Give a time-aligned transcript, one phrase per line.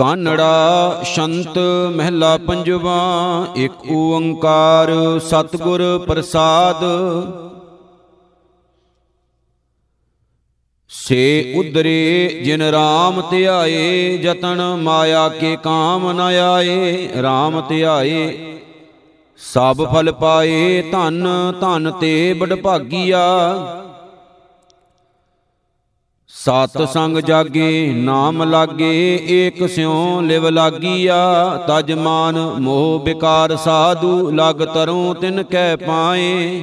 [0.00, 1.58] ਕਾਨੜਾ ਸ਼ੰਤ
[1.96, 3.00] ਮਹਿਲਾ ਪੰਜਵਾ,
[3.56, 6.84] ਇੱਕ ਓੰਕਾਰ ਸਤਿਗੁਰ ਪ੍ਰਸਾਦ।
[10.88, 18.56] ਸੇ ਉਦਰੇ ਜਿਨ ਰਾਮ ਧਿਆਏ, ਜਤਨ ਮਾਇਆ ਕੇ ਕਾਮ ਨ ਆਏ, ਰਾਮ ਧਿਆਏ,
[19.38, 21.28] ਸਭ ਫਲ ਪਾਏ, ਧਨ
[21.60, 23.20] ਧਨ ਤੇ ਬੜ ਭਾਗੀਆ
[26.34, 31.16] ਸਤ ਸੰਗ ਜਾਗੇ, ਨਾਮ ਲਾਗੇ, ਏਕ ਸਿਉ ਲਿਵ ਲਾਗੀਆ।
[31.68, 36.62] ਤਜ ਮਾਨ ਮੋਹ ਬਿਕਾਰ ਸਾਧੂ, ਲਗ ਤਰੋਂ ਤਿਨ ਕਹਿ ਪਾਏ।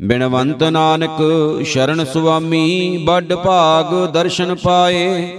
[0.00, 1.22] ਬਿਨਵੰਤ ਨਾਨਕ
[1.64, 5.36] ਸ਼ਰਨ ਸੁਆਮੀ, ਵੱਡ ਭਾਗ ਦਰਸ਼ਨ ਪਾਏ।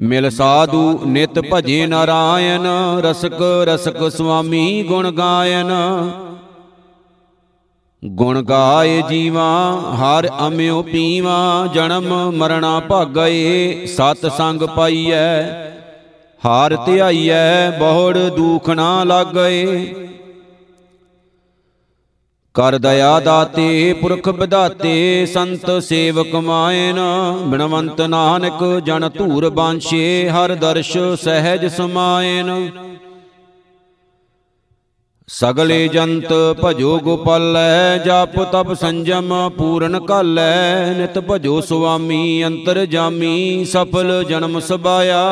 [0.00, 2.66] ਮਿਲ ਸਾਧੂ ਨਿਤ ਭਜੇ ਨਾਰਾਇਣ,
[3.00, 5.72] ਰਸਕ ਰਸਕ ਸੁਆਮੀ ਗੁਣ ਗਾਇਨ।
[8.04, 15.42] ਗੁਣ ਗਾਏ ਜੀਵਾ, ਹਰ ਅਮਿਓ ਪੀਵਾ, ਜਨਮ ਮਰਣਾ ਭਾਗਏ, ਸਤ ਸੰਗ ਪਾਈਐ,
[16.44, 19.94] ਹਾਰ ਧਿਆਈਐ, ਬਹੁੜ ਦੁਖ ਨਾ ਲਾਗਏ।
[22.54, 26.98] ਕਰ ਦਇਆ ਦਾਤੇ, ਪੁਰਖ ਵਿਦਾਤੇ ਸੰਤ ਸੇਵਕ ਮਾਇਨ,
[27.46, 32.70] ਬਿਨਵੰਤ ਨਾਨਕ ਜਨ ਧੂਰ ਬਾਂਛੇ, ਹਰ ਦਰਸ਼ ਸਹਿਜ ਸਮਾਇਨ।
[35.28, 36.32] ਸਗਲੇ ਜੰਤ
[36.64, 45.22] ਭਜੋ ਗੋਪਾਲੈ ਜਪ ਤਪ ਸੰਜਮ ਪੂਰਨ ਕਾਲੈ। ਨਿਤ ਭਜੋ ਸੁਆਮੀ ਅੰਤਰ ਜਾਮੀ ਸਫਲ ਜਨਮ ਸਬਾਇਆ।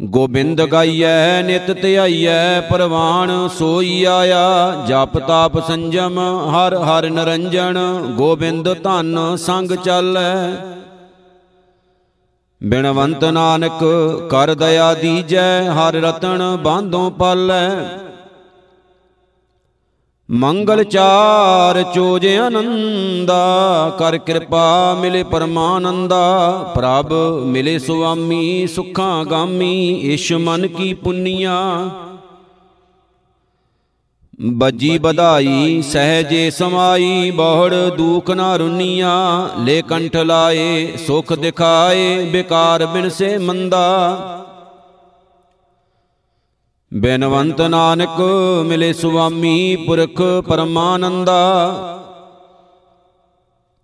[0.00, 6.18] ਗੋਬਿੰਦ ਗਾਈਐ ਨਿਤ ਧਿਆਈਐ ਪਰਵਾਨ ਸੋਈ ਆਇਆ। ਜਪ ਤਾਪ ਸੰਜਮ
[6.50, 7.78] ਹਰ ਹਰ ਨਰੰਜਨ
[8.16, 10.32] ਗੋਬਿੰਦ ਧਨ ਸੰਗ ਚੱਲੈ।
[12.64, 13.84] ਬਿਨਵੰਤ ਨਾਨਕ
[14.30, 17.70] ਕਰ ਦਇਆ ਦੀਜੈ, ਹਰ ਰਤਨ ਬਾਂਧੋਂ ਪਾਲੈ।
[20.30, 27.12] ਮੰਗਲ ਚਾਰ ਚੋਜ ਆਨੰਦਾ, ਕਰ ਕਿਰਪਾ ਮਿਲੇ ਪਰਮਾਨੰਦਾ। ਪ੍ਰਭ
[27.44, 31.90] ਮਿਲੇ ਸੁਆਮੀ ਸੁਖਾਂ ਗਾਮੀ ਇਸ਼ ਮਨ ਕੀ ਪੁੰਨੀਆਂ।
[34.44, 43.08] ਬੱਜੀ ਬਧਾਈ ਸਹਜੇ ਸਮਾਈ ਬਹੁੜ ਦੂਖ ਨਾ ਰੁਨੀਆਂ ਲੈ ਕੰਠ ਲਾਏ ਸੁਖ ਦਿਖਾਏ ਬਿਕਾਰ ਬਿਨ
[43.10, 43.84] ਸੇ ਮੰਦਾ।
[46.94, 48.20] ਬੇਨਵੰਤ ਨਾਨਕ
[48.66, 51.38] ਮਿਲੇ ਸੁਆਮੀ ਪੁਰਖ ਪਰਮਾਨੰਦਾ।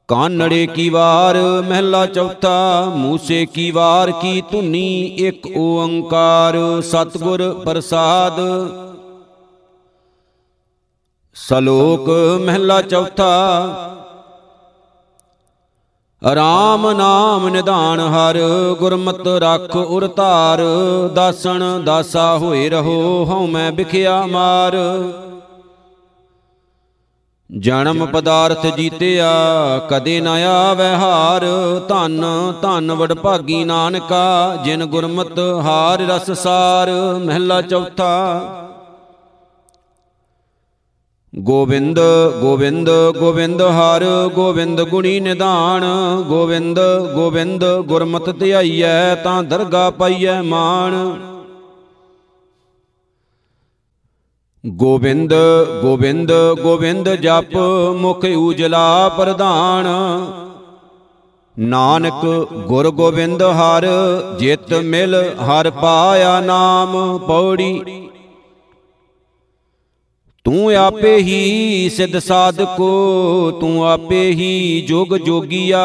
[0.08, 1.36] ਕਾਨੜੇ ਕੀ ਵਾਰ
[1.68, 8.40] ਮਹਿਲਾ ਚੌਥਾ ਮੂਸੇ ਕੀ ਵਾਰ ਕੀ ਧੁਨੀ ਇੱਕ ਓੰਕਾਰ ਸਤਗੁਰ ਪ੍ਰਸਾਦ।
[11.36, 12.08] ਸਲੋਕ
[12.40, 13.26] ਮਹਿਲਾ ਚੌਥਾ,
[16.22, 18.38] ਰਾਮ ਨਾਮ ਨਿਧਾਨ ਹਰ,
[18.80, 20.62] ਗੁਰਮਤ ਰਖ ਉਰ ਧਾਰ,
[21.14, 24.76] ਦਾਸਣ ਦਾਸਾ ਹੋਏ ਰਹੋ, ਹਉ ਮੈਂ ਵਿਖਿਆ ਮਾਰ।
[27.50, 29.32] ਜਨਮ ਪਦਾਰਥ ਜੀਤਿਆ,
[29.90, 31.46] ਕਦੇ ਨਾ ਆਵੈ ਹਾਰ,
[31.88, 32.24] ਧਨ
[32.62, 38.14] ਧਨ ਵਡ ਭਾਗੀ ਨਾਨਕਾ, ਜਿਨ ਗੁਰਮਤ ਹਾਰ ਰਸ ਸਾਰ। ਮਹਿਲਾ ਚੌਥਾ
[41.32, 41.98] ਗੋਬਿੰਦ
[42.40, 45.84] ਗੋਬਿੰਦ ਗੋਬਿੰਦ ਹਰ, ਗੋਬਿੰਦ ਗੁਣੀ ਨਿਧਾਨ।
[46.28, 46.78] ਗੋਬਿੰਦ
[47.14, 50.94] ਗੋਬਿੰਦ ਗੁਰਮਤਿ ਧਿਆਈਐ, ਤਾਂ ਦਰਗਾ ਪਾਈਐ ਮਾਨ
[54.64, 55.34] ਗੋਬਿੰਦ
[55.82, 57.56] ਗੋਬਿੰਦ ਗੋਬਿੰਦ ਜਪ,
[57.96, 59.86] ਮੁਖ ਉਜਲਾ ਪ੍ਰਧਾਨ।
[61.56, 62.24] ਨਾਨਕ,
[62.66, 63.86] ਗੁਰ ਗੋਬਿੰਦ ਹਰ,
[64.38, 68.08] ਜਿਤ ਮਿਲ ਹਰ ਪਾਇਆ ਨਾਮ। ਪੌੜੀ
[70.44, 75.80] ਤੂੰ ਆਪੇ ਹੀ ਸਿਧ ਸਾਧਕੋ ਤੂੰ ਆਪੇ ਹੀ ਜੋਗ ਜੋਗੀਆ।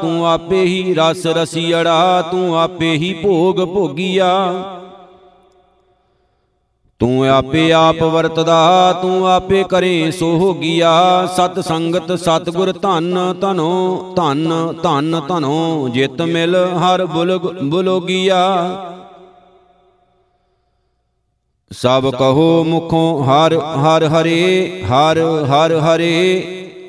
[0.00, 4.64] ਤੂੰ ਆਪੇ ਹੀ ਰਸ ਰਸੀੜਾ ਤੂੰ ਆਪੇ ਹੀ ਭੋਗ ਭੋਗੀਆ।
[6.98, 14.74] ਤੂੰ ਆਪੇ ਆਪ ਵਰਤਦਾ। ਤੂੰ ਆਪੇ ਕਰੇ ਸੋ ਹੋਗੀਆ ਸਤ ਸੰਗਤ ਸਤਗੁਰ ਧਨ ਧਨੋ ਧਨ
[14.82, 18.44] ਧਨ ਧਨੋ। ਜਿਤ ਮਿਲ ਹਰ ਬੁਲਗ ਬੁਲੋਗੀਆ।
[21.72, 26.44] ਸਭ ਕਹੋ ਮੁਖੋਂ ਹਰ ਹਰ ਹਰੇ ਹਰ ਹਰ ਹਰੇ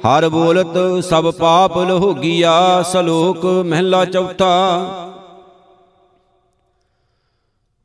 [0.05, 4.85] ਹਰ ਬੋਲਤ ਸਭ ਪਾਪ ਲਹੋਗੀਆ ਸਲੋਕ ਮਹਿਲਾ ਚੌਥਾ।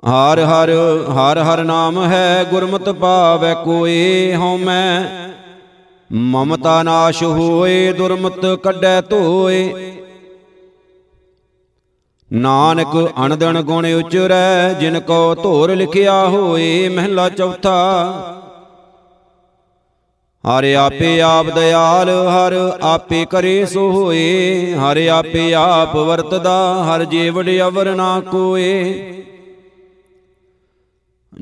[0.09, 0.71] ਹਰ ਹਰ
[1.09, 5.05] ਹਰ ਹਰ ਨਾਮ ਹੈ ਗੁਰਮਤਿ ਪਾਵੈ ਕੋਏ ਹਉ ਮੈਂ।
[6.13, 9.93] ਮਮਤਾ ਨਾਸ਼ ਹੋਏ ਦੁਰਮਤ ਕੱਢੈ ਧੋਏ।
[12.33, 18.13] ਨਾਨਕ ਅਣਦਣ ਗੁਣ ਉਚਰੈ, ਜਿਨ ਕੋ ਧੋਰ ਲਿਖਿਆ ਹੋਏ ਮਹਿਲਾ ਚੌਥਾ।
[20.45, 27.51] ਹਰ ਆਪੇ ਆਪ ਦਇਆਲ, ਹਰ ਆਪੇ ਕਰੇ ਸੋ ਹੋਏ। ਹਰ ਆਪੇ ਆਪ ਵਰਤਦਾ, ਹਰ ਜੀਵੜ
[27.69, 29.13] ਅਵਰ ਨਾ ਕੋਏ।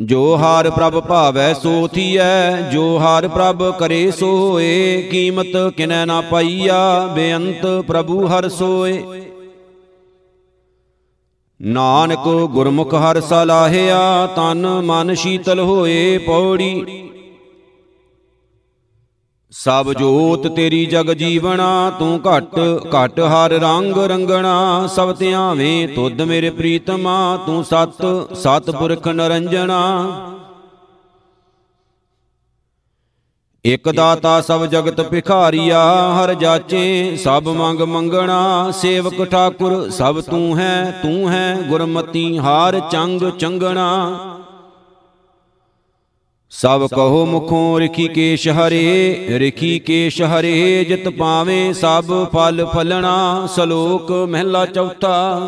[0.00, 6.20] ਜੋ ਹਾਰ ਪ੍ਰਭ ਭਾਵੈ, ਸੋ ਥੀਐ। ਜੋ ਹਾਰ ਪ੍ਰਭ ਕਰੇ ਸੋ ਹੋਏ, ਕੀਮਤ ਕਿਨੈ ਨਾ
[6.20, 9.22] ਪਾਈਆ, ਬੇਅੰਤ ਪ੍ਰਭੂ ਹਰ ਸੋਏ।
[11.62, 17.08] ਨਾਨਕ ਗੁਰਮੁਖ ਹਰ ਸਲਾਹਿਆ, ਤਨ ਮਨ ਸ਼ੀਤਲ ਹੋਏ ਪੌੜੀ।
[19.52, 26.50] ਸਭ ਜੋਤ ਤੇਰੀ ਜਗ ਜੀਵਣਾ, ਤੂੰ ਘਟ ਘਟ ਹਰ ਰੰਗ ਰੰਗਣਾ। ਸਭ ਧਿਆਵੇਂ ਤੁਧ ਮੇਰੇ
[26.50, 28.04] ਪ੍ਰੀਤਮਾ, ਤੂੰ ਸਤ
[28.34, 29.80] ਸਤ ਪੁਰਖ ਨਰੰਜਣਾ।
[33.64, 35.80] ਇਕ ਦਾਤਾ ਸਭ ਜਗਤ ਭਿਖਾਰੀਆ,
[36.14, 43.20] ਹਰ ਜਾਚੇ ਸਭ ਮੰਗ ਮੰਗਣਾ, ਸੇਵਕ ਠਾਕੁਰ ਸਭ ਤੂੰ ਹੈ ਤੂੰ ਹੈ ਗੁਰਮਤੀ ਹਾਰ ਚੰਗ
[43.38, 43.88] ਚੰਗਣਾ।
[46.50, 54.12] ਸਭ ਕਹੋ ਮੁਖੋਂ ਰਖੀ ਕੇਸ਼ ਹਰੇ, ਰਖੀ ਕੇਸ਼ ਹਰੇ, ਜਿਤ ਪਾਵੇਂ ਸਭ ਫਲ ਫਲਣਾ, ਸ਼ਲੋਕ
[54.12, 55.38] ਮਹਿਲਾ ਚੌਥਾ।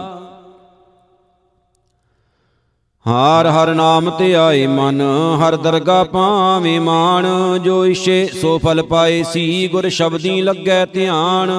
[3.06, 5.00] ਹਾਰ ਹਰ ਨਾਮ ਤੇ ਆਏ ਮਨ,
[5.40, 7.26] ਹਰ ਦਰਗਾ ਪਾਵੇਂ ਮਾਣ।
[7.58, 11.50] ਜੋ ਇਛੇ ਸੋ ਫਲ ਪਾਏ, ਸੀ ਗੁਰ ਸ਼ਬਦੀ ਲੱਗੈ ਧਿਆਨ।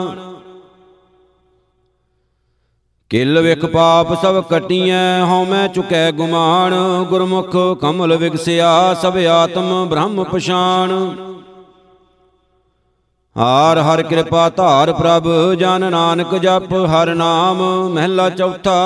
[3.10, 6.74] ਕਿਲ ਵਿਖ ਪਾਪ ਸਭ ਕਟੀਐ, ਹਉ ਮੈਂ ਚੁਕੈ ਗੁਮਾਨ।
[7.10, 10.92] ਗੁਰਮੁਖ ਕਮਲ ਵਿਗਸਿਆ, ਸਭ ਆਤਮ ਬ੍ਰਹਮ ਪਛਾਨ।
[13.38, 18.82] ਹਾਰ ਹਰ ਕਿਰਪਾ ਧਾਰ ਪ੍ਰਭ, ਜਨ ਨਾਨਕ ਜਪ ਹਰ ਨਾਮ, ਮਹਿਲਾ ਚੌਥਾ।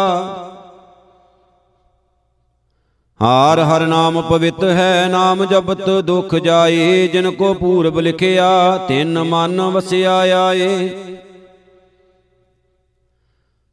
[3.19, 9.61] ਹਾਰ ਹਰ ਨਾਮ ਪਵਿੱਤ ਹੈ, ਨਾਮ ਜਪਤ ਦੁਖ ਜਾਏ, ਜਿਨ ਕੋ ਪੂਰਬ ਲਿਖਿਆ, ਤਿੰਨ ਮਨ
[9.61, 10.89] ਵਸਿਆ ਆਏ।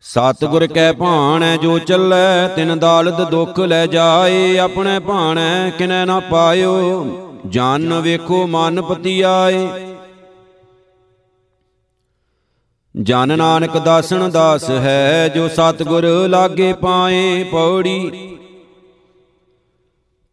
[0.05, 7.05] ਸਤਿਗੁਰ ਕੈ ਭਾਣੈ, ਜੋ ਚੱਲੈ, ਤਿਨ ਦਾਲਦ ਦੁਖ ਲੈ ਜਾਏ, ਆਪਣੇ ਭਾਣੈ ਕਿਨੈ ਨਾ ਪਾਇਓ,
[7.47, 9.67] ਜਨ ਵੇਖੋ ਮਨ ਪਤੀ ਆਏ
[12.95, 18.11] ਜਨ ਨਾਨਕ ਦਾਸਨ ਦਾਸ ਹੈ, ਜੋ ਸਤਿਗੁਰ ਲਾਗੇ ਪਾਏ, ਪੌੜੀ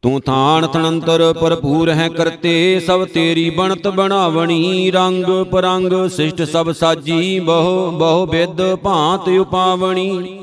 [0.04, 7.40] ਤੂੰ ਥਾਨ ਥਣੰਤਰ ਭਰਪੂਰ ਹੈ ਕਰਤੇ, ਸਭ ਤੇਰੀ ਬਣਤ ਬਣਾਵਣੀ, ਰੰਗ ਪਰੰਗ ਸਿਸ਼ਟ ਸਭ ਸਾਜੀ,
[7.40, 10.40] ਬਹੁ ਬਹੁ ਵਿਦ ਭਾਂਤ ਉਪਾਵਣੀ।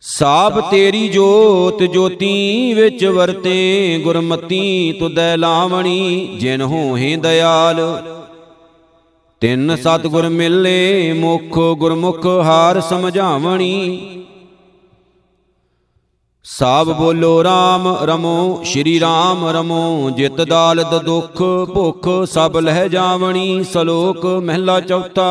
[0.00, 8.02] ਸਾਬ ਤੇਰੀ ਜੋਤ ਜੋਤੀ ਵਿੱਚ ਵਰਤੇ, ਗੁਰਮਤੀ ਤੁਦੈ ਲਾਵਣੀ, ਜਿਨ ਹੋਏ ਦਇਆਲ।
[9.40, 13.98] ਤਿੰਨ ਸਤਗੁਰ ਮਿਲੇ, ਮੁਖ ਗੁਰਮੁਖ ਹਾਰ ਸਮਝਾਵਣੀ।
[16.48, 21.42] ਸਭ ਬੋਲੋ RAM ਰਮੋ, ਸ਼੍ਰੀ RAM ਰਮੋ, ਜਿਤ ਦਾਲਦ ਦੁਖ
[21.74, 25.24] ਭੁਖ ਸਭ ਲਹਿ ਜਾਵਣੀ, ਸ਼ਲੋਕ ਮਹਿਲਾ ਚੌਥਾ।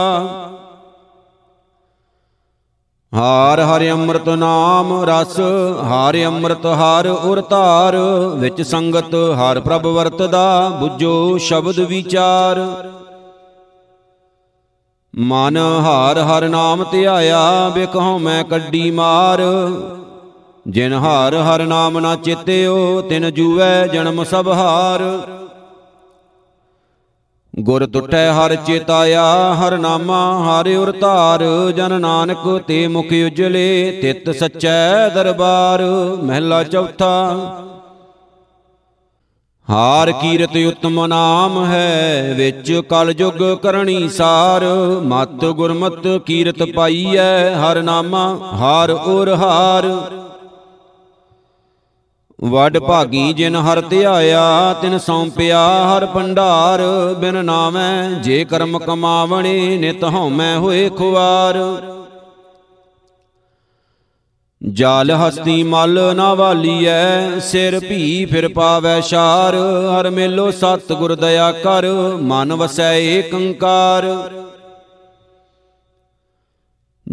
[3.14, 5.40] ਹਾਰ ਹਰਿ ਅੰਮ੍ਰਿਤ ਨਾਮ ਰਸ,
[5.84, 7.98] ਹਾਰਿ ਅੰਮ੍ਰਿਤ ਹਰ ਉਰ ਧਾਰ,
[8.36, 12.66] ਵਿੱਚ ਸੰਗਤ ਹਰ ਪ੍ਰਭ ਵਰਤਦਾ 부ਜੋ ਸ਼ਬਦ ਵਿਚਾਰ।
[15.14, 19.42] ਮਨ ਹਾਰ ਹਰ ਨਾਮ ਧਿਆਇਆ ਬਿਕਹਉ ਮੈਂ ਕੱਢੀ ਮਾਰ।
[20.68, 25.02] ਜਿਨ ਹਰ ਹਰ ਨਾਮ ਨਾ ਚਿਤਿਓ, ਤਿਨ ਜੂਵੈ ਜਨਮ ਸਭ ਹਾਰ।
[27.60, 29.24] ਗੁਰ ਟੁੱਟੈ ਹਰ ਚੇਤਾਇਆ,
[29.54, 35.84] ਹਰ ਨਾਮਾ ਹਰਿ ਉਰ ਧਾਰ। ਜਨ ਨਾਨਕ ਤੇ ਮੁਖ ਉਜਲੇ, ਤਿਤ ਸਚੈ ਦਰਬਾਰ।
[36.24, 37.14] ਮਹਿਲਾ ਚੌਥਾ,
[39.68, 44.66] ਹਾਰ ਕੀਰਤ ਉਤਮ ਨਾਮ ਹੈ, ਵਿੱਚ ਕਲ ਜੁਗ ਕਰਣੀ ਸਾਰ।
[45.04, 49.86] ਮਤ ਗੁਰਮਤ ਕੀਰਤ ਪਾਈਐ, ਹਰ ਨਾਮਾ ਹਰ ਉਰ ਹਾਰ।
[52.40, 56.82] ਵੱਡ ਭਾਗੀ ਜਿਨ ਹਰ ਧਿਆਇਆ, ਤਿਨ ਸੌਂਪਿਆ ਹਰ ਭੰਡਾਰ।
[57.20, 61.58] ਬਿਨ ਨਾਮੈ ਜੇ ਕਰਮ ਕਮਾਵਣੇ, ਨਿਤ ਹਉਮੈ ਹੋਏ ਖੁਆਰ
[64.62, 69.56] ਜਾਲ ਹਸਤੀ ਮਲ ਨਾ ਵਾਲੀਐ, ਸਿਰ ਭੀ ਫਿਰ ਪਾਵੈ ਸ਼ਾਰ।
[69.92, 71.86] ਹਰ ਮੇਲੋ ਸਤ ਗੁਰ ਦਇਆ ਕਰ,
[72.22, 74.06] ਮਨ ਵਸੈ ਏਕੰਕਾਰ।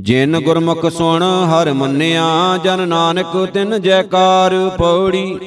[0.05, 2.25] ਜਿਨ ਗੁਰਮੁਖ ਸੁਣ, ਹਰ ਮੰਨਿਆ,
[2.65, 5.39] ਜਨ ਨਾਨਕ ਤਿਨ ਜੈਕਾਰ ਪੌੜੀ।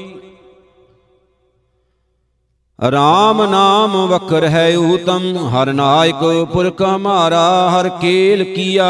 [2.91, 8.87] ਰਾਮ ਨਾਮ ਵਖਰ ਹੈ ਊਤਮ, ਹਰ ਨਾਇਕ ਪੁਰਖ ਹਮਾਰਾ ਹਰ ਕੇਲ ਕੀਆ।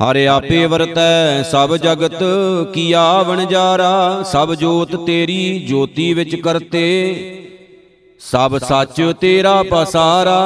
[0.00, 2.22] ਹਰ ਆਪੇ ਵਰਤੈ, ਸਭ ਜਗਤ
[2.74, 6.86] ਕੀਆ ਵਣਜਾਰਾ ਸਭ ਜੋਤ ਤੇਰੀ, ਜੋਤੀ ਵਿੱਚ ਕਰਤੇ।
[8.20, 10.40] ਸਭ ਸੱਚ ਤੇਰਾ ਪਸਾਰਾ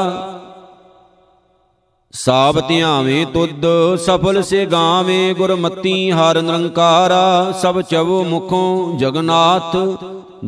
[2.12, 3.64] ਸਾਬ ਧਿਆਵੇਂ ਤੁਧ
[3.96, 9.76] ਸਫਲ ਸੇ ਗਾਵੇਂ ਗੁਰਮਤੀ ਹਰ ਨਿਰੰਕਾਰਾ ਸਭ ਚਵੋ ਮੁਖੋਂ ਜਗਨਾਥ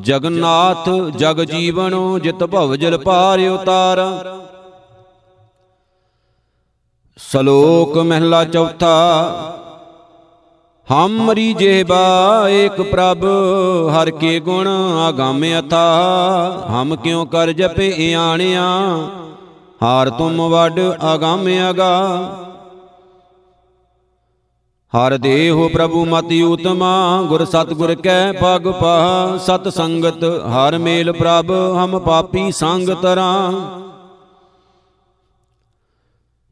[0.00, 3.98] ਜਗਨਾਥ ਜਗ ਜੀਵਨੋ ਜਿਤ ਭਵ ਜਲ ਪਾਰ ਉਤਾਰ।
[7.16, 8.96] ਸ਼ਲੋਕ ਮਹਿਲਾ ਚੌਥਾ
[10.88, 13.24] ਹਮਰੀ ਜਿਹਬਾ ਏਕ ਪ੍ਰਭ
[13.90, 14.68] ਹਰ ਕੇ ਗੁਣ
[15.08, 15.86] ਆਗਾਮ ਅਥਾ।
[16.70, 18.64] ਹਮ ਕਿਉ ਕਰ ਜਪੇ ਆਣਿਆ
[19.82, 20.80] ਹਾਰ ਤੁਮ ਵੱਡ
[21.14, 21.94] ਅਗੰਮ ਅਗਾ।
[24.92, 31.50] ਹਰ ਦੇਹੁ ਪ੍ਰਭੂ ਮਤਿ ਉਤਮਾ, ਗੁਰ ਸਤਿਗੁਰ ਕੈ ਪਗ ਪਾਹ ਸਤ ਸੰਗਤ ਹਰ ਮੇਲ ਪ੍ਰਭ,
[31.50, 33.52] ਹਮ ਪਾਪੀ ਸੰਗ ਤਰਾਂ।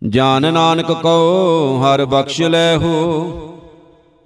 [0.09, 3.31] ਜਾਨ ਨਾਨਕ ਕਉ ਹਰ ਬਖਸ਼ ਲੈਹੋ।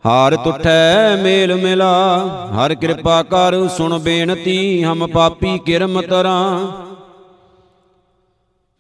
[0.06, 2.18] ਹਾਰ ਤੁਠੈ ਮੇਲ ਮਿਲਾ।
[2.54, 6.68] ਹਰ ਕਿਰਪਾ ਕਰ ਸੁਣ ਬੇਨਤੀ, ਹਮ ਪਾਪੀ ਕਿਰਮ ਤਰਾਂ।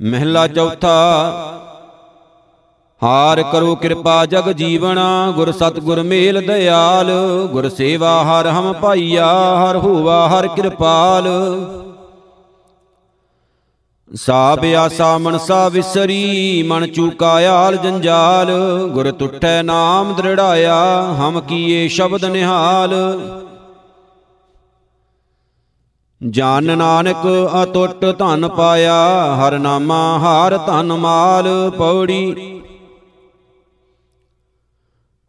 [0.04, 0.90] ਮਹਿਲਾ ਚੌਥਾ,
[3.02, 7.10] ਹਾਰ ਕਰੋ ਕਿਰਪਾ ਜਗ ਜੀਵਣਾ, ਗੁਰ ਸਤਗੁਰ ਮੇਲ ਦਿਆਲ,
[7.52, 11.28] ਗੁਰ ਸੇਵਾ ਹਰ ਹਮ ਭਾਈਆ, ਹਰ ਹੋਵਾ ਹਰ ਕਿਰਪਾਲ।
[14.14, 18.50] ਸਾਬ ਆਸਾ ਮਨਸਾ ਵਿਸਰੀ, ਮਨ ਚੂਕਾ ਆਲ ਜੰਜਾਲ,
[18.88, 22.94] ਗੁਰ ਤੁਠੈ ਨਾਮ ਦ੍ਰਿੜਾਇਆ, ਹਮ ਕੀਏ ਸ਼ਬਦ ਨਿਹਾਲ।
[26.30, 28.94] ਜਨ ਨਾਨਕ ਅਟੁੱਟ ਧਨ ਪਾਇਆ,
[29.36, 32.60] ਹਰ ਨਾਮਾ ਹਾਰ ਧਨ ਮਾਲ ਪੌੜੀ।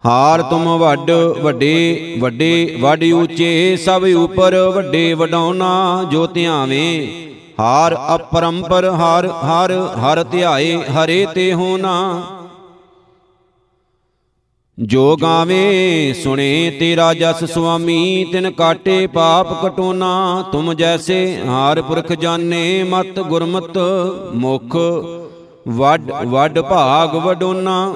[0.06, 7.08] ਹਾਰ ਤੁਮ ਵੱਡ ਵੱਡੇ ਵੱਡੇ ਵੱਡ ਉੱਚੇ, ਸਭ ਉਪਰ ਵੱਡੇ ਵਡਾਉਣਾ ਜੋ ਧਿਆਵੇਂ।
[7.60, 12.22] ਹਾਰ ਅਪਰੰਪਰ, ਹਾਰ, ਹਰ ਹਰ ਧਿਆਏ, ਹਰੇ ਤੇ ਹੋਣਾ।
[14.78, 22.84] ਜੋ ਗਾਵੇ ਸੁਣੇ ਤੇਰਾ ਜਸ ਸੁਆਮੀ, ਤਿਨ ਕਾਟੇ ਪਾਪ ਕਟੋਨਾ। ਤੁਮ ਜੈਸੇ ਹਾਰ ਪੁਰਖ ਜਾਣੇ,
[22.84, 23.78] ਮਤ ਗੁਰਮਤ
[24.36, 24.76] ਮੁਖ,
[25.68, 27.96] ਵੱਡ ਵੱਡ ਭਾਗ ਵਡੋਨਾ।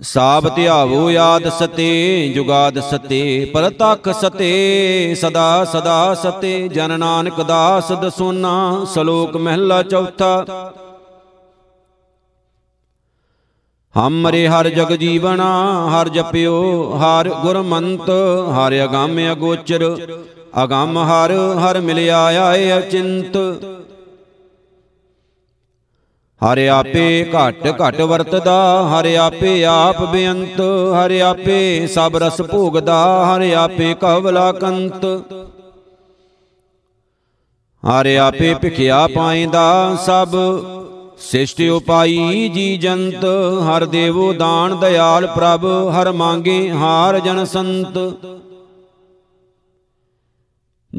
[0.00, 8.84] ਸਾਬ ਧਿਆਵੋ ਯਾਦ ਸਤੇ, ਜੁਗਾਦ ਸਤੇ, ਪਰਤਖ ਸਤੇ, ਸਦਾ ਸਦਾ ਸਤੇ, ਜਨ ਨਾਨਕ ਦਾਸ ਦਸੋਨਾ।
[8.94, 10.44] ਸ਼ਲੋਕ ਮਹਿਲਾ ਚੌਥਾ
[13.96, 15.44] ਹਮਰੇ ਹਰ ਜਗ ਜੀਵਣਾ
[15.90, 16.56] ਹਰ ਜਪਿਓ
[16.98, 18.10] ਹਰ ਗੁਰਮੰਤ
[18.56, 19.84] ਹਰ ਅਗੰਮ ਅਗੋਚਰ
[20.64, 23.36] ਅਗੰਮ ਹਰ ਹਰ ਮਿਲਿਆ ਆਏ ਅਚਿੰਤ।
[26.40, 30.60] ਹਰ ਆਪੇ ਘਟ ਘਟ ਵਰਤਦਾ ਹਰ ਆਪੇ ਆਪ ਬੇਅੰਤ
[30.96, 35.04] ਹਰ ਆਪੇ ਸਭ ਰਸ ਭੋਗਦਾ ਹਰ ਆਪੇ ਕਵਲਾ ਕੰਤ
[37.82, 39.64] ਹਰ ਆਪੇ ਭਿਖਿਆ ਪਾਇਂਦਾ
[40.06, 40.36] ਸਭ।
[41.18, 43.24] ਸਿਸ਼ਟ ਉਪਾਈ ਜੀ ਜੰਤ,
[43.68, 47.98] ਹਰ ਦੇਵੋ ਦਾਨ ਦਿਆਲ ਪ੍ਰਭ, ਹਰ ਮੰਗੇ ਹਾਰ ਜਨ ਸੰਤ।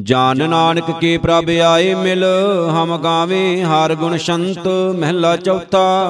[0.00, 2.24] ਜਾਨ ਨਾਨਕ ਕੇ ਪ੍ਰਭ ਆਏ ਮਿਲ,
[2.70, 6.04] ਹਮ ਗਾਵੇ ਹਰ ਗੁਣ ਸੰਤ, ਮਹਿਲਾ ਚੌਥਾ।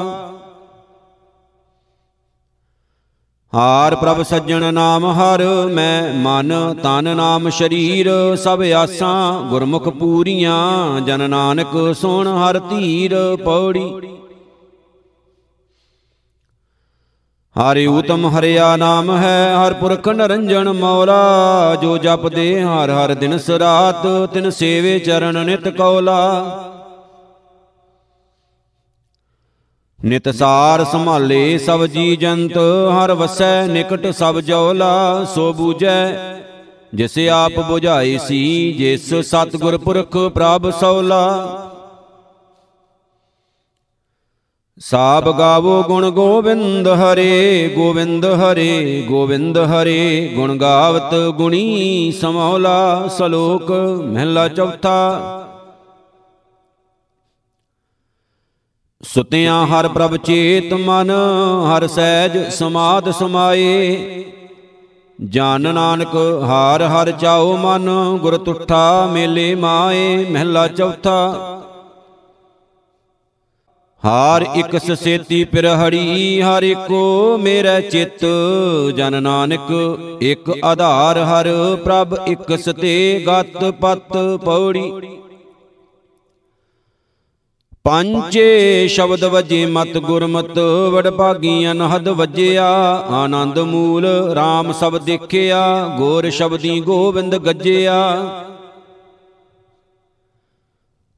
[3.55, 11.31] ਹਾਰ ਪ੍ਰਭ ਸੱਜਣ ਨਾਮ ਹਰ, ਮੈਂ ਮਨ ਤਨ ਨਾਮ ਸ਼ਰੀਰ, ਸਭ ਆਸਾਂ ਗੁਰਮੁਖ ਪੂਰੀਆਂ, ਜਨ
[11.31, 13.15] ਨਾਨਕ ਸੁਣ ਹਰ ਧੀਰ
[13.45, 13.93] ਪੌੜੀ।
[17.57, 24.07] ਹਰਿ ਊਤਮ ਹਰਿਆ ਨਾਮ ਹੈ, ਹਰ ਪੁਰਖ ਨਰੰਜਨ ਮੌਲਾ, ਜੋ ਜਪਦੇ ਹਰ ਹਰ ਦਿਨ ਸਰਾਤ,
[24.33, 26.45] ਤਿਨ ਸੇਵੇ ਚਰਨ ਨਿਤ ਕੌਲਾ।
[30.05, 32.59] ਨਿਤ ਸਾਰ ਸੰਭਾਲੇ ਸਭ ਜੀ ਜੰਤ
[32.91, 36.13] ਹਰ ਵਸੈ ਨਿਕਟ ਸਭ ਜੋਲਾ ਸੋ ਬੂਝੈ।
[36.95, 41.25] ਜਿਸ ਆਪ 부ਝਾਈ ਸੀ, ਜਿਸ ਸਤਿਗੁਰ ਪੁਰਖ ਪ੍ਰਭ ਸੌਲਾ।
[44.79, 53.73] ਸਾਬ ਗਾਵੋ ਗੁਣ ਗੋਬਿੰਦ ਹਰੇ ਗੋਬਿੰਦ ਹਰੇ ਗੋਬਿੰਦ ਹਰੇ, ਗੁਣ ਗਾਵਤ ਗੁਣੀ ਸਮੌਲਾ, ਸ਼ਲੋਕ
[54.05, 55.38] ਮਹਿਲਾ ਚੌਥਾ।
[59.01, 61.11] ਸੁਤਿਆਂ ਹਰ ਪ੍ਰਭ ਚੇਤ ਮਨ,
[61.67, 64.25] ਹਰ ਸਹਿਜ ਸਮਾਦ ਸਮਾਏ।
[65.19, 67.91] ਜਾਨ ਨਾਨਕ ਹਾਰ ਹਰ ਚਾਓ ਮਨ,
[68.23, 71.35] ਗੁਰ ਤੁਠਾ ਮੇਲੇ ਮਾਏ, ਮਹਿਲਾ ਚੌਥਾ।
[74.05, 78.25] ਹਾਰ ਇਕ ਸੇਤੀ ਪਿਰਹੜੀ, ਹਰ ਇੱਕੋ ਮੇਰਾ ਚਿੱਤ।
[78.97, 79.73] ਜਨ ਨਾਨਕ
[80.23, 81.49] ਇਕ ਆਧਾਰ, ਹਰ
[81.85, 84.93] ਪ੍ਰਭ ਇਕ ਸਤੇ ਗਤ ਪਤ ਪੌੜੀ।
[87.89, 90.59] ਪੰਚੇ ਸ਼ਬਦ ਵਜੇ ਮਤ ਗੁਰਮਤ
[90.93, 92.67] ਵਡ ਭਾਗੀ ਅਨਹਦ ਵਜਿਆ।
[93.11, 95.61] ਆਨੰਦ ਮੂਲ RAM ਸਭ ਦੇਖਿਆ,
[95.99, 97.97] ਗੋਰ ਸ਼ਬਦੀ ਗੋਬਿੰਦ ਗੱਜਿਆ।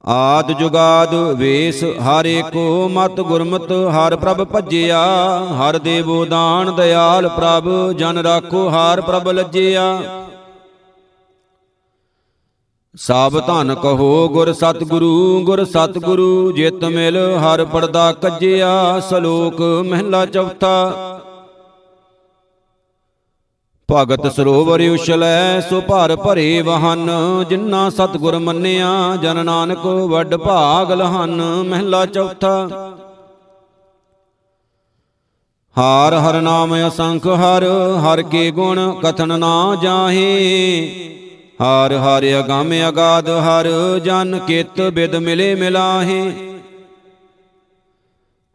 [0.04, 5.02] ਆਦ ਜੁਗਾਦ ਵੇਸ ਹਰ ਏਕੋ ਮਤ ਗੁਰਮਤ, ਹਰ ਪ੍ਰਭ ਭਜਿਆ।
[5.52, 10.02] ਹਰ ਦੇਵੋ ਦਾਨ ਦਿਆਲ ਪ੍ਰਭ, ਜਨ ਰਾਖੋ ਹਰ ਪ੍ਰਭ ਲੱਜਿਆ।
[12.94, 20.92] ਸਭ ਧਨ ਕਹੋ ਗੁਰ ਸਤਿਗੁਰੂ ਗੁਰ ਸਤਿਗੁਰੂ ਜਿਤ ਮਿਲ ਹਰ ਪਰਦਾ ਕੱਜਿਆ ਸ਼ਲੋਕ ਮਹਿਲਾ ਚੌਥਾ।
[23.88, 27.10] ਭਗਤ ਸਰੋਵਰ ਉਛਲੈ ਸੋ ਭਰ ਭਰੇ ਵਹਨ।
[27.48, 32.68] ਜਿਨ੍ਹਾਂ ਸਤਿਗੁਰ ਮੰਨਿਆ ਜਨ ਨਾਨਕ ਵੱਡ ਭਾਗ ਲਹਨ। ਮਹਿਲਾ ਚੌਥਾ।
[35.76, 37.64] ਹਾਰ ਹਰ ਨਾਮ ਅਸੰਖ ਹਰ
[38.00, 41.16] ਹਰ ਕੇ ਗੁਣ ਕਥਨ ਨਾ ਜਾਹੇ।
[41.60, 43.66] ਹਰ ਹਰ ਅਗੰਮ ਅਗਾਧ ਹਰ
[44.04, 46.22] ਜਨ ਕਿਤ ਬਿਦ ਮਿਲੇ ਮਿਲਾਹੇ।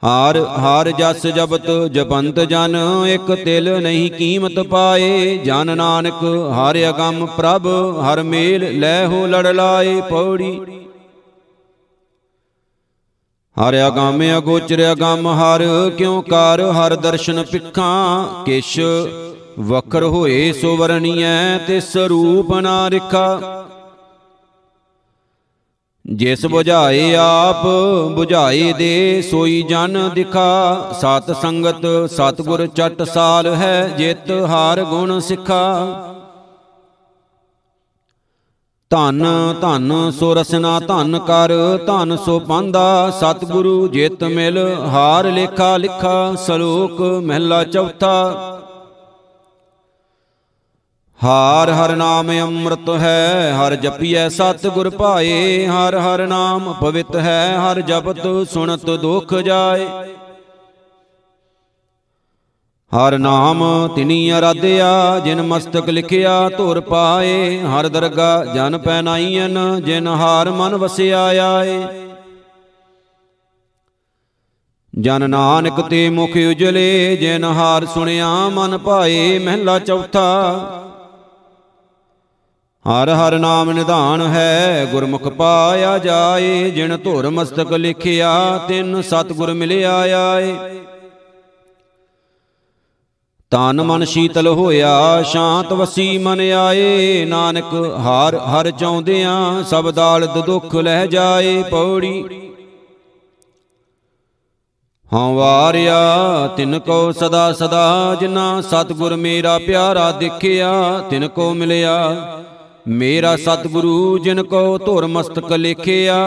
[0.03, 2.75] ਹਾਰ ਹਾਰ ਜਸ ਜਬਤ ਜਪੰਤ ਜਨ,
[3.07, 7.67] ਇਕ ਤਿਲ ਨਹੀਂ ਕੀਮਤ ਪਾਏ। ਜਨ ਨਾਨਕ ਹਰ ਅਗੰਮ ਪ੍ਰਭ,
[8.01, 10.59] ਹਰ ਮੇਲ ਲੈ ਹੋ ਲੜ ਲਾਏ ਪੌੜੀ।
[13.57, 15.63] ਹਰ ਅਗੰਮ ਅਗੋਚਰ ਅਗੰਮ ਹਰ,
[15.97, 18.79] ਕਿਉ ਕਰ ਹਰ ਦਰਸ਼ਨ ਪਿੱਖਾਂ ਕਿਛ
[19.59, 23.39] ਵਖਰ ਹੋਏ ਸੋ ਵਰਣੀਐ ਤਿਸ ਰੂਪ ਨਾ ਰਿਖਾ।
[26.07, 27.65] ਜਿਸ 부ਝਾਏ ਆਪ
[28.19, 35.87] 부ਝਾਏ ਦੇ ਸੋਈ ਜਨ ਦਿਖਾ। ਸਤ ਸੰਗਤ, ਸਤਗੁਰ ਚਟ ਸਾਲ ਹੈ, ਜਿਤ ਹਾਰ ਗੁਣ ਸਿਖਾ।
[38.89, 39.25] ਧਨ
[39.61, 47.01] ਧਨ ਸੋ ਰਸਨਾ ਧਨ ਕਰ, ਧਨ ਸੋ ਪਾਂਦਾ। ਸਤਗੁਰੂ ਜਿਤ ਮਿਲ, ਹਾਰ ਲੇਖਾ ਲਿਖਾ। ਸਲੋਕ
[47.01, 48.51] ਮਹਿਲਾ ਚੌਥਾ।
[51.23, 57.57] ਹਾਰ ਹਰ ਨਾਮ ਅੰਮ੍ਰਿਤ ਹੈ, ਹਰ ਜਪੀਐ ਸਤ ਗੁਰ ਭਾਏ, ਹਰ ਹਰ ਨਾਮ ਪਵਿੱਤ ਹੈ,
[57.57, 59.87] ਹਰ ਜਪਤ ਸੁਣਤ ਦੁਖ ਜਾਏ।
[62.91, 63.63] ਹਰ ਨਾਮ
[63.95, 71.23] ਤਿਨੀ ਅਰਾਧਿਆ, ਜਿਨ ਮਸਤਕ ਲਿਖਿਆ ਧੁਰ ਪਾਏ, ਹਰ ਦਰਗਾ ਜਨ ਪੈਨਾਈਨ ਜਿਨ ਹਾਰ ਮਨ ਵਸਿਆ
[71.23, 71.81] ਆਏ।
[74.93, 80.81] ਜਨ ਨਾਨਕ ਤੇ ਮੁਖ ਉਜਲੇ, ਜਿਨ ਹਾਰ ਸੁਣਿਆ ਮਨ ਭਾਏ, ਮਹਿਲਾ ਚੌਥਾ
[82.85, 88.31] ਹਰ ਹਰ ਨਾਮ ਨਿਧਾਨ ਹੈ, ਗੁਰਮੁਖ ਪਾਇਆ ਜਾਏ, ਜਿਨ ਧੁਰ ਮਸਤਕ ਲਿਖਿਆ,
[88.67, 90.55] ਤਿੰਨ ਸਤਗੁਰ ਮਿਲਿਆ ਆਏ।
[93.51, 100.75] ਤਨ ਮਨ ਸ਼ੀਤਲ ਹੋਇਆ, ਸ਼ਾਂਤ ਵਸੀ ਮਨ ਆਏ। ਨਾਨਕ ਹਰ ਹਰ ਚਾਹੁੰਦਿਆਂ, ਸਭ ਦਾਲਦ ਦੁੱਖ
[100.75, 102.23] ਲਹਿ ਜਾਏ ਪੌੜੀ।
[105.13, 110.73] ਹਾਂ ਵਾਰਿਆ, ਤਿਨ ਕੋ ਸਦਾ ਸਦਾ ਜਿਨਾ ਸਤਗੁਰ ਮੇਰਾ ਪਿਆਰਾ ਦੇਖਿਆ,
[111.09, 111.97] ਤਿਨ ਕੋ ਮਿਲਿਆ
[112.87, 116.17] ਮੇਰਾ ਸਤਿਗੁਰੂ ਜਿਨ ਕੋ ਧੁਰ ਮਸਤਕ ਲੇਖਿਆ,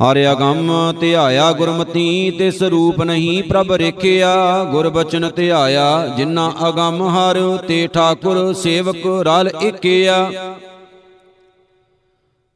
[0.00, 7.56] ਹਰ ਅਗੰਮ ਧਿਆਇਆ ਗੁਰਮਤੀ, ਤਿਸ ਰੂਪ ਨਹੀਂ ਪ੍ਰਭ ਰੇਖਿਆ। ਗੁਰ ਬਚਨ ਧਿਆਇਆ, ਜਿਨ੍ਹਾਂ ਅਗੰਮ ਹਰ
[7.68, 10.30] ਤੇ ਠਾਕੁਰ ਸੇਵਕ ਰਲ ਇਕਿਆ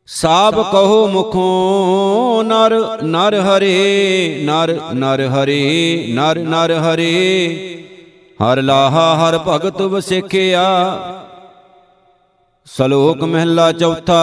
[0.09, 7.85] ਸਾਬ ਕਹੋ ਮੁਖੋਂ, ਨਰ ਨਰ ਹਰੇ, ਨਰ ਨਰ ਹਰੇ, ਨਰ ਨਰ ਹਰੇ।
[8.41, 10.67] ਹਰ ਲਾਹਾ, ਹਰ ਭਗਤ ਵਸਿਖਿਆ।
[12.67, 14.23] ਸ਼ਲੋਕ ਮਹਿਲਾ ਚੌਥਾ।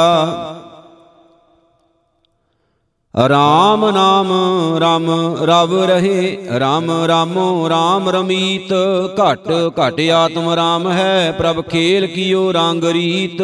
[3.13, 4.31] ਰਾਮ ਨਾਮ
[4.77, 5.09] ਰਮ
[5.41, 8.73] ਰਵ ਰਹੇ RAM ਰਾਮੋ RAM ਰਮੀਤ।
[9.19, 9.47] ਘਟ
[9.79, 13.41] ਘਟ ਆਤਮ RAM ਹੈ ਪ੍ਰਭ ਖੇਲ ਕੀਓ ਰੰਗ ਰੀਤ।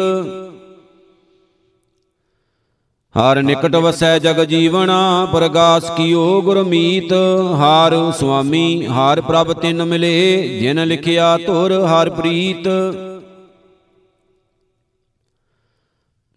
[3.14, 7.12] ਹਰ ਨਿਕਟ ਵਸੈ ਜਗ ਜੀਵਣਾ ਪ੍ਰਗਾਸ ਕੀਓ ਗੁਰਮੀਤ
[7.58, 12.68] ਹਾਰ ਸੁਆਮੀ ਹਾਰ ਪ੍ਰਭ ਤਿਨ ਮਿਲੇ ਜਿਨ ਲਿਖਿਆ ਧੁਰ ਹਰ ਪ੍ਰੀਤ।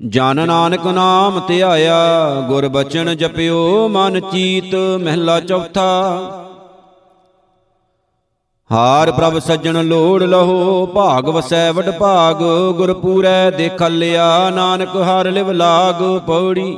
[0.03, 1.95] ਜਨ ਨਾਨਕ ਨਾਮ ਧਿਆਇਆ
[2.47, 5.85] ਗੁਰ ਬਚਨ ਜਪਿਓ ਮਨ ਚੀਤ, ਮਹਿਲਾ ਚੌਥਾ।
[8.71, 12.43] ਹਾਰ ਪ੍ਰਭ ਸੱਜਣ ਲੋੜ ਲਹੋ, ਭਾਗ ਵਸੈ ਵਡ ਭਾਗ
[12.77, 16.77] ਗੁਰ ਪੂਰੈ ਦੇਖ ਲਿਆ ਨਾਨਕ ਹਰ ਲਿਵ ਲਾਗ, ਪੌੜੀ।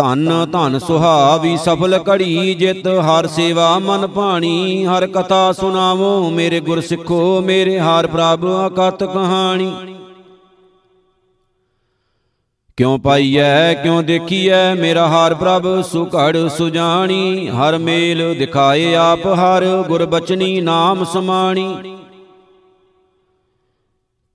[0.00, 6.80] ਧਨ ਧਨ ਸੁਹਾਵੀ ਸਫਲ ਘੜੀ ਜਿਤ, ਹਰ ਸੇਵਾ ਮਨ ਭਾਣੀ, ਹਰ ਕਥਾ ਸੁਨਾਵੋ ਮੇਰੇ ਗੁਰ
[6.80, 9.72] ਸਿੱਖੋ, ਮੇਰੇ ਹਾਰ ਪ੍ਰਭ ਅਕਤ ਕਹਾਣੀ।
[12.76, 20.06] ਕਿਉ ਪਾਈਐ, ਕਿਉ ਦੇਖੀਐ, ਮੇਰਾ ਹਾਰ ਪ੍ਰਭ, ਸੁਘੜ ਸੁਜਾਣੀ, ਹਰ ਮੇਲ ਦਿਖਾਏ ਆਪ ਹਰ, ਗੁਰ
[20.06, 21.74] ਬਚਨੀ ਨਾਮ ਸਮਾਣੀ।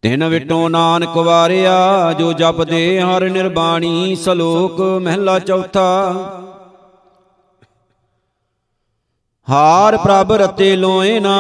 [0.06, 6.14] ਤਿਨ ਵਿਟੋ ਨਾਨਕ ਵਾਰਿਆ, ਜੋ ਜਪਦੇ ਹਰ ਨਿਰਬਾਣੀ ਸ਼ਲੋਕ ਮਹਿਲਾ ਚੌਥਾ।
[9.50, 11.36] ਹਾਰ ਪ੍ਰਭ ਰਤੇ ਲੋਏ ਨਾ,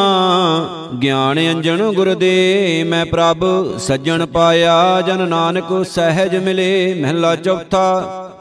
[1.02, 3.46] ਗਿਆਨ ਅੰਜਣ ਗੁਰ ਦੇ, ਮੈਂ ਪ੍ਰਭ
[3.78, 8.32] ਸੱਜਣ ਪਾਇਆ, ਜਨ ਨਾਨਕ ਸਹਿਜ ਮਿਲੇ, ਮਹਿਲਾ ਚੌਥਾ।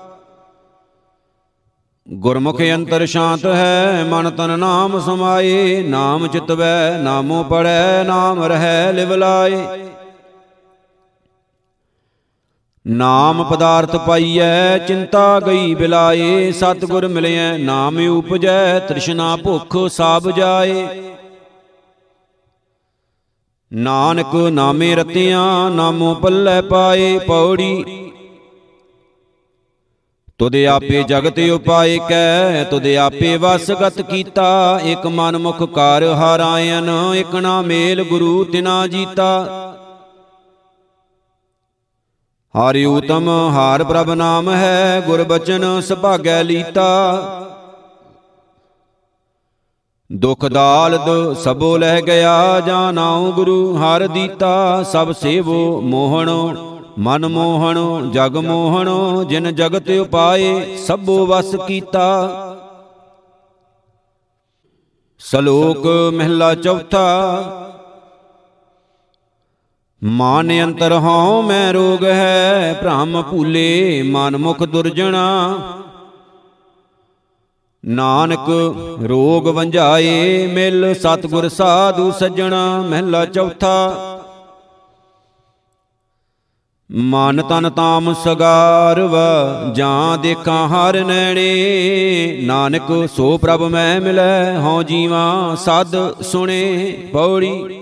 [2.10, 9.14] ਗੁਰਮੁਖ ਅੰਤਰ ਸ਼ਾਂਤ ਹੈ, ਮਨ ਤਨ ਨਾਮ ਸਮਾਏ, ਨਾਮ ਚਿਤਵੈ, ਨਾਮੋ ਪੜੈ ਨਾਮ ਰਹੈ, ਲਿਵ
[9.14, 9.83] ਲਾਏ।
[12.86, 20.86] ਨਾਮ ਪਦਾਰਥ ਪਾਈਐ, ਚਿੰਤਾ ਗਈ ਬਿਲਾਏ, ਸਤਿਗੁਰ ਮਿਲਿਐ, ਨਾਮ ਉਪਜੈ, ਤ੍ਰਿਸ਼ਨਾ ਭੁਖ ਸਾਬ ਜਾਏ।
[23.72, 27.84] ਨਾਨਕ ਨਾਮੇ ਰਤਿਆਂ, ਨਾਮੋ ਪੱਲੇ ਪਾਏ, ਪੌੜੀ।
[30.38, 37.34] ਤੁਧ ਆਪੇ ਜਗਤ ਉਪਾਏ ਕੈ, ਤੁਧ ਆਪੇ ਵਸਗਤ ਕੀਤਾ, ਇਕ ਮਨ ਮੁਖ ਕਾਰ ਹਰਾਇਨ ਇਕ
[37.34, 39.73] ਨਾ ਮੇਲ ਗੁਰੂ ਤਿਨਾ ਜੀਤਾ।
[42.54, 46.84] ਹਰਿ ਉਤਮ ਹਾਰ ਪ੍ਰਭ ਨਾਮ ਹੈ, ਗੁਰ ਬਚਨ ਸੁਭਾਗੈ ਲੀਤਾ।
[50.12, 56.30] ਦੁਖ ਦਾਲਦ ਸਭੋ ਲੈ ਗਿਆ ਜਾਨਾਉ ਗੁਰੂ ਹਰ ਦੀਤਾ। ਸਭ ਸੇਵੋ ਮੋਹਣ,
[56.98, 57.78] ਮਨ ਮੋਹਣ,
[58.10, 58.90] ਜਗ ਮੋਹਣ,
[59.24, 62.06] ਜਿਨ ਜਗਤ ਉਪਾਏ, ਸਭੋ ਵਸ ਕੀਤਾ।
[65.18, 67.04] ਸ਼ਲੋਕ ਮਹਿਲਾ ਚੌਥਾ
[70.04, 75.58] ਮਾਨ ਅੰਤਰ ਹਉ ਮੈਂ ਰੋਗ ਹੈ, ਭ੍ਰਮ ਭੂਲੇ ਮਨ ਮੁਖ ਦੁਰਜਣਾ।
[77.84, 83.96] ਨਾਨਕ ਰੋਗ ਵੰਝਾਏ, ਮਿਲ ਸਤਗੁਰ ਸਾਧੂ ਸੱਜਣਾ, ਮਹਿਲਾ ਚੌਥਾ।
[86.92, 89.16] ਮਨ ਤਨ ਤਾਮ ਸਗਾਰਵ,
[89.74, 97.80] ਜਾਂ ਦੇਖਾਂ ਹਰ ਨੈਣੇ। ਨਾਨਕ ਸੋ ਪ੍ਰਭ ਮੈਂ ਮਿਲੈ, ਹਉ ਜੀਵਾ ਸਦ ਸੁਣੇ, ਪੌੜੀ।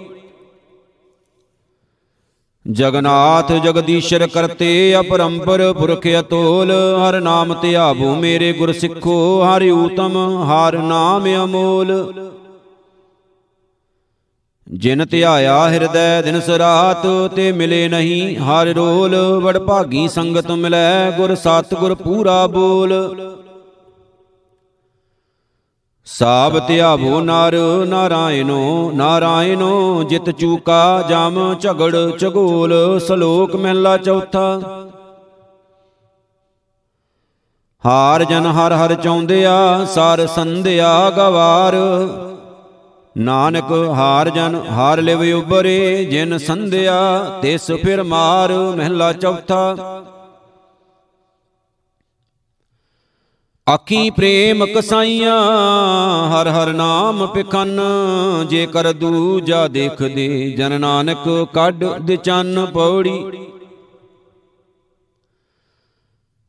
[2.66, 10.77] ਜਗਨਾਥ ਜਗਦੀਸ਼ਰ ਕਰਤੇ ਅਪਰੰਪਰ ਪੁਰਖ ਅਤੋਲ, ਹਰ ਨਾਮ ਧਿਆਵੋ ਮੇਰੇ ਗੁਰ ਸਿੱਖੋ, ਹਰਿ ਊਤਮ, ਹਰ
[10.79, 11.92] ਨਾਮ ਅਮੋਲ।
[14.72, 21.35] ਜਿਨ ਧਿਆਇਆ ਹਿਰਦੈ ਦਿਨ ਸਰਾਤ, ਤੇ ਮਿਲੇ ਨਹੀਂ ਹਰ ਰੋਲ, ਵਡ ਭਾਗੀ ਸੰਗਤ ਮਿਲੈ ਗੁਰ
[21.35, 22.92] ਸਤ ਗੁਰ ਪੂਰਾ ਬੋਲ।
[26.06, 27.54] ਸਾਬ ਧਿਆਵੋ ਨਰ,
[27.86, 34.60] ਨਾਰਾਇਣੋ ਨਾਰਾਇਣੋ, ਜਿਤ ਚੂਕਾ ਜਮ ਝਗੜ ਝਗੋਲ, ਸ਼ਲੋਕ ਮਹਿਲਾ ਚੌਥਾ।
[37.86, 41.76] ਹਾਰ ਜਨ ਹਰ ਹਰ ਚਾਉਂਦਿਆ ਸਰ ਸੰਧਿਆ ਗਵਾਰ।
[43.18, 49.76] ਨਾਨਕ ਹਾਰ ਜਨ ਹਾਰ ਲਿਵ ਉਬਰੇ, ਜਿਨ ਸੰਧਿਆ, ਤਿਸ ਫਿਰ ਮਾਰ, ਮਹਿਲਾ ਚੌਥਾ।
[53.70, 55.37] ਆਖੀ ਪ੍ਰੇਮ ਕਸਾਈਆਂ
[56.29, 57.81] ਹਰ ਹਰ ਨਾਮ ਪਿਖਨ।
[58.51, 63.25] ਜੇ ਕਰ ਦੂਜਾ ਦੇਖਦੇ ਜਨ ਨਾਨਕ ਕੱਢ ਦੇ ਚੰਨ ਪੌੜੀ।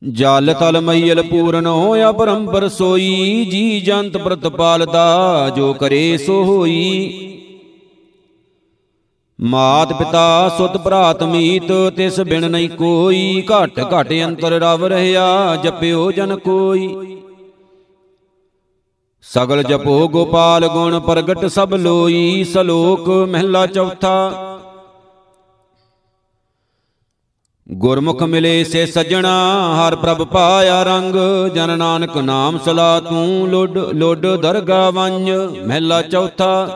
[0.01, 7.32] ਜਲ ਤਲ ਮਈਲ ਪੂਰਨ ਹੋਇਆ ਪਰੰਪਰ ਸੋਈ। ਜੀ ਜੰਤ ਪ੍ਰਤਪਾਲਦਾ ਜੋ ਕਰੇ ਸੋ ਹੋਈ।
[9.43, 16.11] ਮਾਤ ਪਿਤਾ ਸੁਤ ਭਰਾਤ ਮੀਤ, ਤਿਸ ਬਿਨ ਨਹੀਂ ਕੋਈ। ਘਟ ਘਟ ਅੰਤਰ ਰਵ ਰਹਾ ਜਪਿਓ
[16.11, 17.17] ਜਨ ਕੋਈ।
[19.21, 24.31] ਸਗਲ ਜਪੋ ਗੋਪਾਲ ਗੁਣ ਪ੍ਰਗਟ ਸਭ ਲੋਈ, ਸਲੋਕ ਮਹਿਲਾ ਚੌਥਾ।
[27.71, 29.35] ਗੁਰਮੁਖ ਮਿਲੇ ਸੇ ਸਜਣਾ,
[29.75, 31.15] ਹਰ ਪ੍ਰਭ ਪਾਇਆ ਰੰਗ।
[31.55, 35.31] ਜਨ ਨਾਨਕ ਨਾਮ ਸਲਾ ਤੂੰ, ਲੋਡ ਲੋਡ ਦਰਗਾ ਵੰਜ।
[35.67, 36.67] ਮਹਿਲਾ ਚੌਥਾ।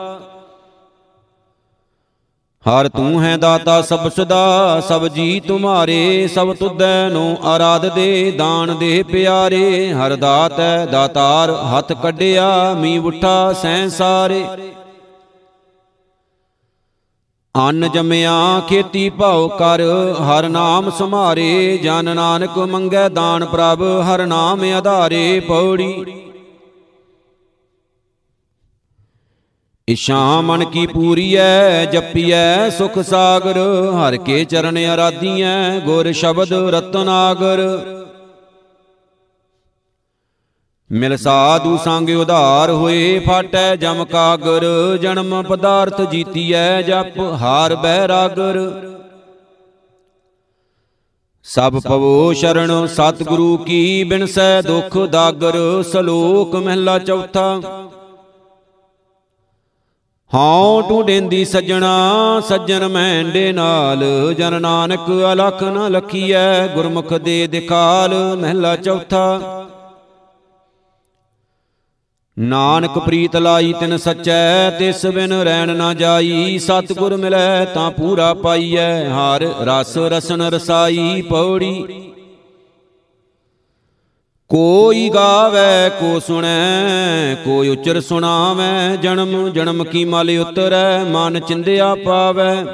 [2.66, 8.76] ਹਰ ਤੂੰ ਹੈ ਦਾਤਾ ਸਭ ਸਦਾ, ਸਭ ਜੀ ਤੁਮਾਰੇ, ਸਭ ਤੁਧੈ ਨੂੰ ਆਰਾਧ ਦੇ, ਦਾਨ
[8.78, 14.44] ਦੇ ਪਿਆਰੇ। ਹਰ ਦਾਤੈ ਦਾਤਾਰ, ਹੱਥ ਕੱਢਿਆ ਮੀ ਉਠਾ ਸੈਂ ਸਾਰੇ।
[17.54, 19.80] ਅੰਨ ਜਮਿਆ, ਖੇਤੀ ਭਾਉ ਕਰ,
[20.22, 26.04] ਹਰ ਨਾਮ ਸਮਾਰੇ ਜਨ ਨਾਨਕ ਮੰਗੈ ਦਾਨ ਪ੍ਰਭ, ਹਰ ਨਾਮ ਆਧਾਰੇ। ਪੌੜੀ
[29.88, 33.58] ਇਸ਼ਾ ਮਨ ਕੀ ਪੂਰੀਐ, ਜਪੀਐ ਸੁਖ ਸਾਗਰ,
[33.94, 37.62] ਹਰ ਕੇ ਚਰਨ ਅਰਾਧੀਐ, ਗੁਰ ਸ਼ਬਦ ਰਤਨਾਗਰ
[40.90, 48.58] ਮਿਲ ਸਾਧੂ ਸੰਗ ਉਧਾਰ ਹੋਏ, ਫਾਟੈ ਜਮ ਕਾਗਰ, ਜਨਮ ਪਦਾਰਥ ਜੀਤੀਐ ਜਪ, ਹਾਰ ਬੈਰਾਗਰ।
[51.44, 57.60] ਸਭ ਪਵੋ ਸ਼ਰਣ ਸਤਿਗੁਰੂ ਕੀ ਬਿਨਸੈ ਦੁਖ ਦਾਗਰ, ਸ਼ਲੋਕ ਮਹਿਲਾ ਚੌਥਾ।
[60.34, 68.76] ਹਉ ਢੂੰਡੇਂਦੀ ਸੱਜਣਾ, ਸੱਜਣ ਮੈਂਡੇ ਨਾਲ। ਜਨ ਨਾਨਕ ਅਲਖ ਨ ਲਖੀਐ, ਗੁਰਮੁਖ ਦੇ ਦਿਖਾਲ ਮਹਿਲਾ
[68.76, 69.40] ਚੌਥਾ।
[72.38, 79.08] ਨਾਨਕ ਪ੍ਰੀਤ ਲਾਈ ਤਿਨ ਸਚੈ, ਤਿਸ ਬਿਨ ਰਹਿਣ ਨਾ ਜਾਈ। ਸਤਿਗੁਰ ਮਿਲੈ ਤਾਂ ਪੂਰਾ ਪਾਈਐ,
[79.08, 81.84] ਹਰ ਰਸ ਰਸਨ ਰਸਾਈ, ਪੌੜੀ
[84.50, 92.66] ਕੋਈ ਗਾਵੇ, ਕੋ ਸੁਣੈ, ਕੋਈ ਉਚਰ ਸੁਣਾਵੇ, ਜਨਮ ਜਨਮ ਕੀ ਮਲ ਉਤਰੈ, ਮਨ ਚਿੰਦਿਆ ਪਾਵੇ।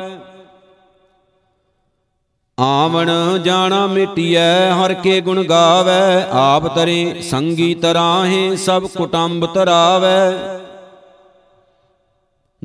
[2.61, 10.39] ਆਵਣ ਜਾਣਾ ਮਿਟਿਐ, ਹਰ ਕੇ ਗੁਣ ਗਾਵੇ, ਆਪ ਤਰੇ ਸੰਗੀ ਤਰਾਹੇ, ਸਭ ਕੁਟੰਬ ਤਰਾਵੇ।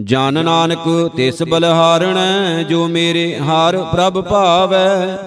[0.03, 5.17] ਜਨ ਨਾਨਕ ਤਿਸ ਬਲਹਾਰਣੈ ਜੋ ਮੇਰੇ ਹਰ ਪ੍ਰਭ ਭਾਵੈ।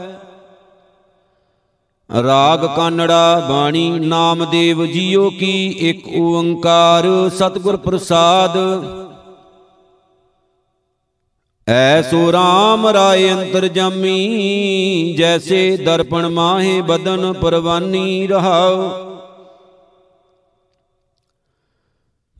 [2.10, 8.56] ਰਾਗ ਕਾਨੜਾ ਬਾਣੀ ਨਾਮਦੇਵ ਜੀਓ ਕੀ ਇੱਕ ਓੰਕਾਰ, ਸਤਿਗੁਰ ਪ੍ਰਸਾਦ।
[11.68, 19.11] ਐਸੋ RAM ਰਾਏ ਅੰਤਰ ਜਾਮੀ, ਜੈਸੇ ਦਰਪਣ ਮਾਹੇ ਬਦਨ ਪਰਵਾਨੀ ਰਹਾਉ।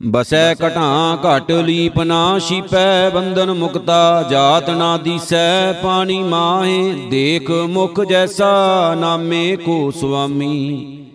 [0.05, 8.01] ਬਸੈ ਘਟਾਂ ਘਟ ਲੀਪ ਨਾ ਛੀਪੈ, ਬੰਧਨ ਮੁਕਤਾ ਜਾਤ ਨਾ ਦੀਸੈ, ਪਾਣੀ ਮਾਹੇ ਦੇਖ ਮੁਖ
[8.01, 11.05] ਜੈਸਾ ਨਾਮੇ ਕੋ ਸੁਆਮੀ।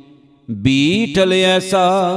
[0.50, 2.16] ਬੀਠਲ ਐਸਾ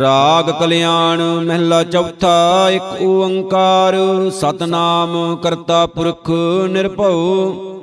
[0.00, 3.94] ਰਾਗ ਕਲਿਆਣ ਮਹਿਲਾ ਚੌਥਾ, ਇੱਕ ਓੰਕਾਰ,
[4.30, 6.30] ਸਤਨਾਮ ਕਰਤਾ ਪੁਰਖ
[6.68, 7.75] ਨਿਰਭਉ।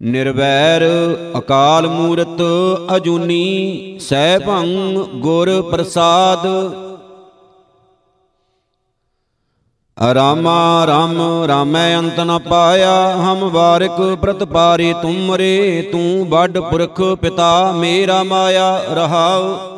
[0.00, 0.82] ਨਿਰਵੈਰ
[1.38, 2.42] ਅਕਾਲ ਮੂਰਤ
[2.96, 4.66] ਅਜੂਨੀ ਸੈਭੰ
[5.14, 6.46] ਗੁਰ ਪ੍ਰਸਾਦ।
[10.14, 18.22] ਰਾਮਾ ਰਾਮ ਰਾਮੈ ਅੰਤ ਨ ਪਾਇਆ, ਹਮ ਵਾਰਿਕ ਪ੍ਰਤਪਾਰੇ ਤੁਮਰੇ, ਤੂੰ ਵੱਡ ਪੁਰਖ ਪਿਤਾ ਮੇਰਾ
[18.22, 19.75] ਮਾਇਆ ਰਹਾਉ।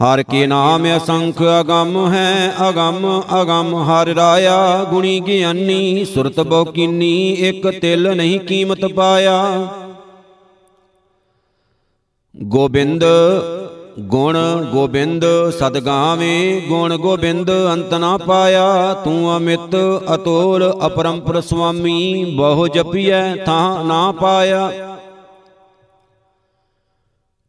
[0.00, 7.32] ਹਰ ਕੇ ਨਾਮ ਅਸੰਖ ਅਗੰਮ ਹੈ, ਅਗੰਮ ਅਗੰਮ ਹਰ ਰਾਇਆ। ਗੁਣੀ ਗਿਆਨੀ ਸੁਰਤ ਬੋ ਕੀਨੀ,
[7.32, 9.68] ਇੱਕ ਤਿਲ ਨਹੀਂ ਕੀਮਤ ਪਾਇਆ।
[12.42, 13.04] ਗੋਬਿੰਦ,
[14.00, 14.36] ਗੁਣ
[14.72, 15.24] ਗੋਬਿੰਦ
[15.58, 19.76] ਸਦ ਗਾਵੇਂ ਗੁਣ ਗੋਬਿੰਦ ਅੰਤ ਨਾ ਪਾਇਆ। ਤੂੰ ਅਮਿਤ,
[20.14, 24.70] ਅਤੋਲ, ਅਪਰੰਪਰ ਸੁਆਮੀ, ਬਹੁ ਜਪੀਐ ਤਾਂ ਨਾ ਪਾਇਆ।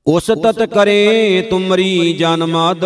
[0.09, 2.85] ਉਸ ਤਤ ਕਰੇ ਤੁਮਰੀ ਜਨਮਾਦ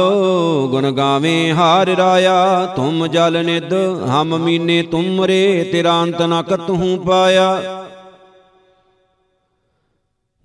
[0.69, 3.73] ਗੁਣ ਗਾਵੇਂ ਹਾਰ ਰਾਇਆ। ਤੁਮ ਜਲ ਨਿਦ
[4.09, 7.85] ਹਮ ਮੀਨੇ ਤੁਮਰੇ, ਤੇਰਾ ਅੰਤ ਨ ਕਤਹੂ ਪਾਇਆ।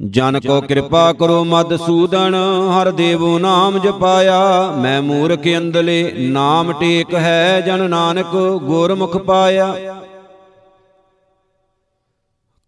[0.01, 2.35] ਜਨ ਕੋ ਕਿਰਪਾ ਕਰੋ ਮਦ ਸੂਦਨ
[2.73, 9.75] ਹਰ ਦੇਵੋ ਨਾਮ ਜਪਾਇਆ। ਮੈਂ ਮੂਰਖ ਅੰਦਲੇ ਨਾਮ ਟੇਕ ਹੈ ਜਨ ਨਾਨਕ, ਗੁਰਮੁਖ ਪਾਇਆ।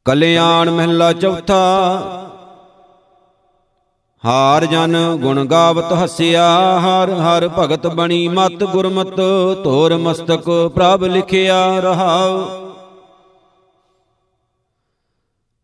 [0.07, 1.61] ਕਲਿਆਣ ਮਹਿਲਾ ਚੌਥਾ
[4.25, 6.47] ਹਾਰ ਜਨ ਗੁਣ ਗਾਵਤ ਹਸਿਆ,
[6.81, 9.21] ਹਰ ਹਰ ਭਗਤ ਬਣੀ ਮਤ ਗੁਰਮਤ
[9.65, 12.45] ਧੋਰ ਮਸਤਕ ਪ੍ਰਭ ਲਿਖਿਆ ਰਹਾਉ।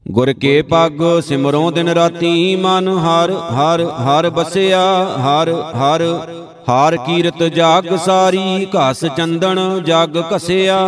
[0.06, 4.82] ਗੁਰ ਕੇ ਪੱਗ ਸਿਮਰੋਂ ਦਿਨ ਰਾਤੀ ਮਨ ਹਰ ਹਰ ਹਰ ਬਸਿਆ,
[5.18, 6.02] ਹਰ ਹਰ,
[6.68, 10.78] ਹਾਰ ਕੀਰਤ ਜਾਗ ਸਾਰੀ, ਘਸ ਚੰਦਨ ਜਗ ਕਸਿਆ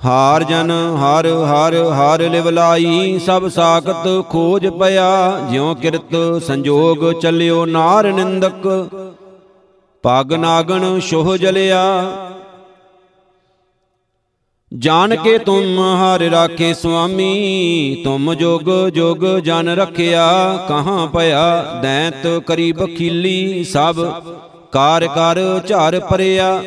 [0.00, 8.12] ਹਾਰ ਜਨ ਹਰ ਹਰ ਹਰ ਲਿਵਲਾਈ ਸਭ ਸਾਖਤ ਖੋਜ ਪਿਆ, ਜਿਉ ਕਿਰਤ ਸੰਜੋਗ ਚੱਲਿਓ ਨਾਰ
[8.12, 8.68] ਨਿੰਦਕ
[10.04, 11.82] ਪਗ ਨਾਗਣ ਸ਼ੋਹ ਜਲਿਆ।
[14.72, 20.26] ਜਾਣ ਕੇ ਤੁਮ ਹਰ ਰਾਖੇ ਸੁਆਮੀ, ਤੁਮ ਜੋਗ ਜੋਗ ਜਨ ਰਖਿਆ,
[20.68, 24.04] ਕਹਾਂ ਭਇਆ ਦੈਂਤ ਕਰੀ ਬਖੀਲੀ, ਸਭ
[24.72, 26.60] ਕਾਰ ਕਰ ਝਾਰ ਪਰਿਆ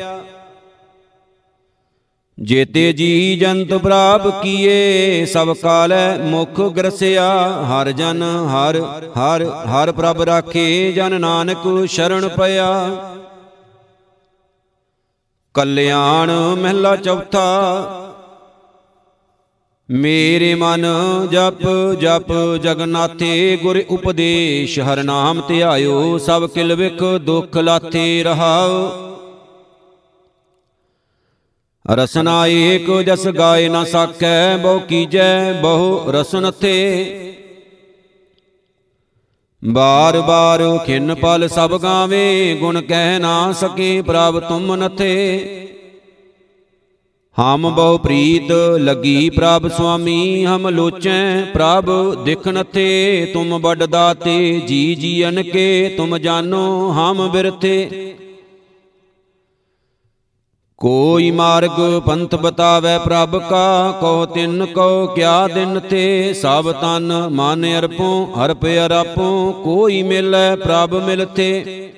[2.38, 7.26] ਜੇਤੇ ਜੀ ਜੰਤ ਪ੍ਰਾਪ ਕੀਏ, ਸਭ ਕਾਲੈ ਮੁਖ ਗਰਸਿਆ,
[7.62, 8.80] ਹਰ ਜਨ, ਹਰ
[9.16, 12.70] ਹਰ ਹਰ ਪ੍ਰਭ ਰਾਖੇ, ਜਨ ਨਾਨਕ ਸ਼ਰਣ ਪਿਆ
[15.54, 17.44] ਕਲਿਆਣ ਮਹਿਲਾ ਚੌਥਾ,
[19.88, 20.86] ਮੇਰੇ ਮਨ
[21.30, 21.62] ਜਪ
[22.00, 29.11] ਜਪ ਜਗਨਾਥੇ ਗੁਰ ਉਪਦੇਸ਼, ਹਰ ਨਾਮ ਧਿਆਇਓ, ਸਭ ਕਿਲ ਵਿਖ ਦੁਖ ਲਾਥੇ ਰਹਾਓ।
[31.86, 36.74] ਰਸਨਾ ਏਕ ਜਸ ਗਾਏ ਨਾ ਸਾਕੈ ਬਹੁ ਕੀਜੈ, ਬਹੁ ਰਸਨ ਥੇ
[39.62, 45.58] ਬਾਰ ਬਾਰ ਖਿੰਨ ਪਲ ਸਭ ਗਾਵੇ, ਗੁਣ ਕਹਿ ਨਾ ਸਕੇ ਪ੍ਰਭ ਤੁਮ ਨਥੇ
[47.38, 51.90] ਹਮ ਬਹੁ ਪ੍ਰੀਤ ਲਗੀ ਪ੍ਰਭ ਸੁਆਮੀ, ਹਮ ਲੋਚੈ ਪ੍ਰਭ
[52.24, 58.14] ਦਿਖ ਨਥੇ ਤੁਮ ਬੜ ਦਾਤੇ, ਜੀ ਜੀਨ ਕੇ, ਤੁਮ ਜਾਨੋ ਹਮ ਬਿਰਥੇ।
[60.82, 67.66] ਕੋਈ ਮਾਰਗ ਪੰਥ ਬਤਾਵੇ ਪ੍ਰਭ ਕਾ ਕੋ ਤਿੰਨ ਕੋ ਕਿਆ ਦਿਨ ਤੇ, ਸਭ ਤਨ ਮਨ
[67.78, 71.90] ਅਰਪੋ ਹਰਪ ਅਰਪੋ ਕੋਈ ਮਿਲੈ ਪ੍ਰਭ ਮਿਲਤੇ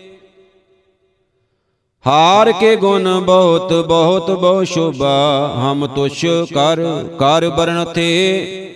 [2.05, 5.14] ਹਾਰ ਕੇ ਗੁਣ ਬਹੁਤ ਬਹੁਤ ਬਹੁ ਸ਼ੋਭਾ,
[5.57, 6.83] ਹਮ ਤੁਸ਼ ਕਰ
[7.18, 8.70] ਕਰ ਬਰਨ ਥੇ।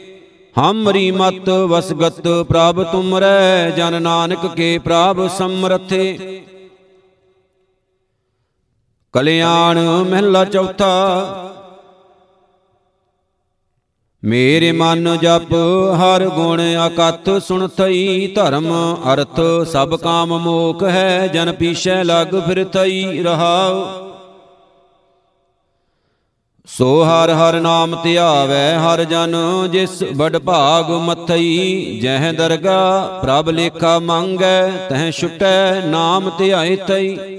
[0.60, 6.18] ਹਮਰੀ ਮਤ ਵਸਗਤ ਪ੍ਰਭ ਤੁਮਰੈ, ਜਨ ਨਾਨਕ ਕੇ ਪ੍ਰਭ ਸਮਰਥੇ।
[9.18, 9.78] ਕਲਿਆਣ
[10.10, 10.88] ਮਹਿਲਾ ਚੌਥਾ।
[14.22, 15.52] ਮੇਰੇ ਮਨ ਜਪ
[15.94, 18.66] ਹਰ ਗੁਣ ਅਕਥ ਸੁਣਥਈ ਧਰਮ
[19.12, 23.82] ਅਰਥ, ਸਭ ਕਾਮ ਮੋਖ ਹੈ, ਜਨ ਪੀਛੈ ਲਗ ਫਿਰਥਈ ਰਹਾਉ।
[26.66, 29.36] ਸੋ ਹਰ ਹਰ ਨਾਮ ਧਿਆਵੈ, ਹਰ ਜਨ
[29.72, 37.37] ਜਿਸ ਬੜ ਭਾਗ ਮਥਈ। ਜਹ ਦਰਗਾ ਪ੍ਰਭ ਲੇਖਾ ਮੰਗੈ, ਤਹ ਛੁਟੈ ਨਾਮ ਧਿਆਇ ਤਈ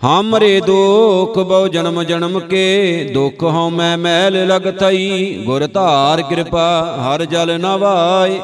[0.00, 7.24] ਹਮਰੇ ਦੁਖ, ਬਹੁ ਜਨਮ ਜਨਮ ਕੇ ਦੁਖ ਹਉ ਮੈਂ ਮੈਲ ਲਗਤਈ ਗੁਰ ਧਾਰ ਕਿਰਪਾ, ਹਰ
[7.24, 8.38] ਜਲ ਨਵਾਏ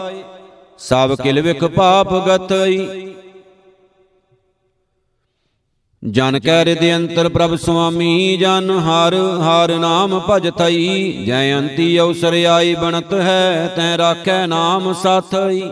[0.79, 2.87] ਸਭ ਕਿਲ ਵਿਖ ਪਾਪ ਗਤਈ।
[6.03, 12.75] ਜਨ ਕੈ ਰਿਦੇ ਅੰਤਰ ਪ੍ਰਭ ਸੁਆਮੀ, ਜਨ ਹਰ ਹਰ ਨਾਮ ਭਜਤਈ ਜੈ ਅੰਤੀ ਅਵਸਰ ਆਈ
[12.75, 15.63] ਬਣਤ ਹੈ, ਤੈ ਰਾਖੈ ਨਾਮ ਸਾਥਈ।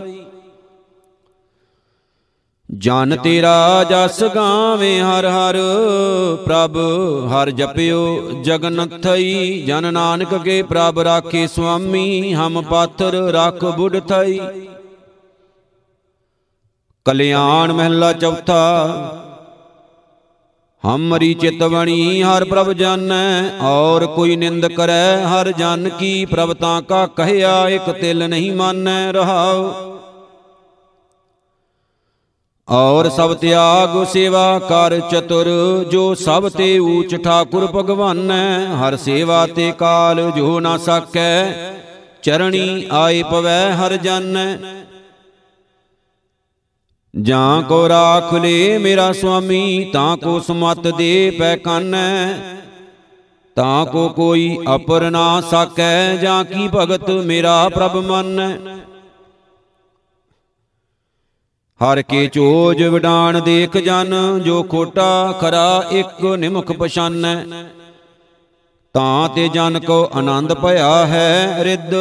[2.79, 5.57] ਜਨ ਤੇਰਾ ਜਸ ਗਾਵੇਂ ਹਰ ਹਰ
[6.45, 6.77] ਪ੍ਰਭ
[7.33, 14.41] ਹਰ ਜਪਿਓ ਜਗਨ ਥਈ ਜਨ ਨਾਨਕ ਕੇ ਪ੍ਰਭ ਰਾਖੇ ਸੁਆਮੀ ਹਮ ਪਾਥਰ ਰੱਖ ਬੁੱਢ ਥਈ।
[17.05, 18.63] ਕਲਿਆਣ ਮਹਿਲਾ ਚੌਥਾ।
[20.87, 26.83] ਹਮ ਮਰੀ ਚਿਤਵਣੀ ਹਰ ਪ੍ਰਭ ਜਾਣੈ ਔਰ ਕੋਈ ਨਿੰਦ ਕਰੈ ਹਰ ਜਨ ਕੀ ਪ੍ਰਭ ਤਾਂ
[26.83, 29.73] ਕਾ ਕਹਿਆ ਇਕ ਤਿਲ ਨਹੀਂ ਮਾਨੈ ਰਹਾਉ।
[32.69, 35.49] ਔਰ ਸਭ ਤਿਆਗ ਸੇਵਾ ਕਰ ਚਤੁਰ,
[35.91, 41.73] ਜੋ ਸਭ ਤੇ ਊਚ ਠਾਕੁਰ ਭਗਵਾਨੈ ਹਰ ਸੇਵਾ ਤੇ ਕਾਲ ਜੋ ਨਾ ਸਕੈ
[42.23, 44.47] ਚਰਣੀ ਆਏ ਪਵੈ ਹਰ ਜਾਣੈ
[47.15, 52.35] ਜਾਂ ਕੋ ਰਾਖ ਲੇ ਮੇਰਾ ਸੁਆਮੀ, ਤਾਂ ਕੋ ਸਮਤ ਦੇ ਪੈ ਕਾਨੈ।
[53.57, 58.51] ਤਾਂ ਕੋ ਕੋਈ ਅਪਰ ਨਾ ਸਕੈ ਜਾਂ ਕੀ ਭਗਤ ਮੇਰਾ ਪ੍ਰਭ ਮੰਨੈ।
[61.83, 64.15] ਹਰ ਕੇ ਚੋਜ ਵਿਡਾਣ ਦੇਖ ਜਨ
[64.45, 67.37] ਜੋ ਖੋਟਾ ਖਰਾ ਇੱਕ ਨਿਮਖ ਪਛਾਨੈ।
[68.95, 71.95] ਤਾਂ ਤੇ ਜਨ ਕੋ ਆਨੰਦ ਭਇਆ ਹੈ ਰਿੱਧ।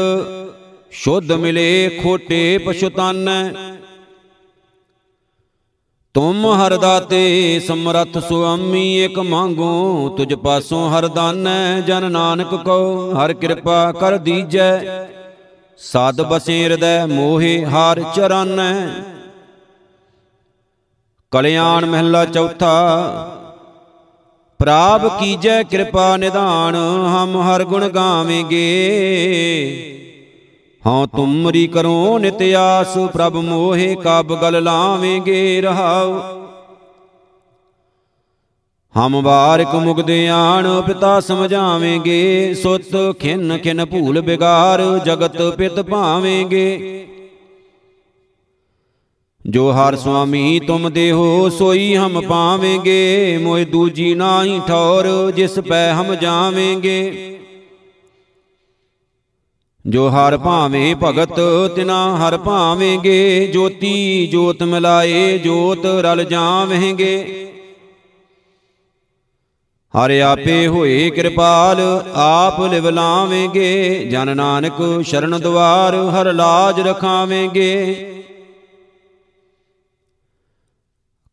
[0.92, 3.52] ਸ਼ੁੱਧ ਮਿਲੇ ਖੋਟੇ ਪਛਤਾਨੈ।
[6.14, 13.34] ਤੁਮ ਹਰ ਦਾਤੇ ਸਮਰਥ ਸੁਆਮੀ ਇਕ ਮੰਗੋ ਤੁਝ ਪਾਸੋਂ ਹਰ ਦਾਨੈ ਜਨ ਨਾਨਕ ਕੋ ਹਰ
[13.34, 15.08] ਕਿਰਪਾ ਕਰ ਦੀਜੈ।
[15.78, 18.74] ਸਦ ਬਸੇ ਹਿਰਦੈ ਮੋਹਿ ਹਰ ਚਰਨੈ।
[21.32, 22.72] ਕਲਿਆਣ ਮਹਿਲਾ ਚੌਥਾ,
[24.60, 26.76] ਪ੍ਰਾਪ ਕੀਜੈ ਕਿਰਪਾ ਨਿਧਾਨ,
[27.08, 28.66] ਹਮ ਹਰ ਗੁਣ ਗਾਵੇਂਗੇ।
[30.84, 36.20] ਹਉ ਤੁਮਰੀ ਕਰੋ ਨਿਤ ਆਸ, ਪ੍ਰਭ ਮੋਹਿ ਕਬ ਗਲ ਲਾਵੇਂਗੇ ਰਹਾਉ।
[38.96, 47.08] ਹਮ ਬਾਰਿਕ ਮੁਗਦਿਆਣ ਪਿਤਾ ਸਮਝਾਵੇਂਗੇ, ਸੁਤ ਖਿਨ ਖਿਨ ਭੂਲ ਬਿਗਾਰ, ਜਗਤ ਪਿਤ ਭਾਵੇਂਗੇ।
[49.50, 56.16] ਜੋ ਹਰ ਸੁਆਮੀ ਤੁਮ ਦੇਹੋ, ਸੋਈ ਹਮ ਪਾਵੇਂਗੇ। ਮੋਇ ਦੂਜੀ ਨਾਹੀ ਠੌਰ, ਜਿਸ ਪੈ ਹਮ
[56.16, 57.28] ਜਾਵੇਂਗੇ।
[59.88, 61.40] ਜੋ ਹਰ ਭਾਵੇਂ ਭਗਤ,
[61.76, 67.48] ਤਿਨਾ ਹਰ ਭਾਵੇਂਗੇ। ਜੋਤੀ ਜੋਤ ਮਿਲਾਏ, ਜੋਤ ਰਲ ਜਾਵੇਂਗੇ।
[69.94, 71.78] ਹਰ ਆਪੇ ਹੋਏ ਕਿਰਪਾਲ,
[72.14, 78.08] ਆਪ ਲਿਵ ਲਾਵੇਂਗੇ। ਜਨ ਨਾਨਕ ਸ਼ਰਨ ਦੁਆਰ, ਹਰ ਲਾਜ ਰਖਾਵੇਂਗੇ।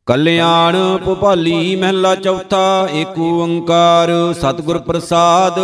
[0.09, 5.59] ਕਲਿਆਣ ਭੁਪਾਲੀ ਮਹਿਲਾ ਚੌਥਾ, ਏਕ ਓੰਕਾਰ, ਸਤਿਗੁਰ ਪ੍ਰਸਾਦ।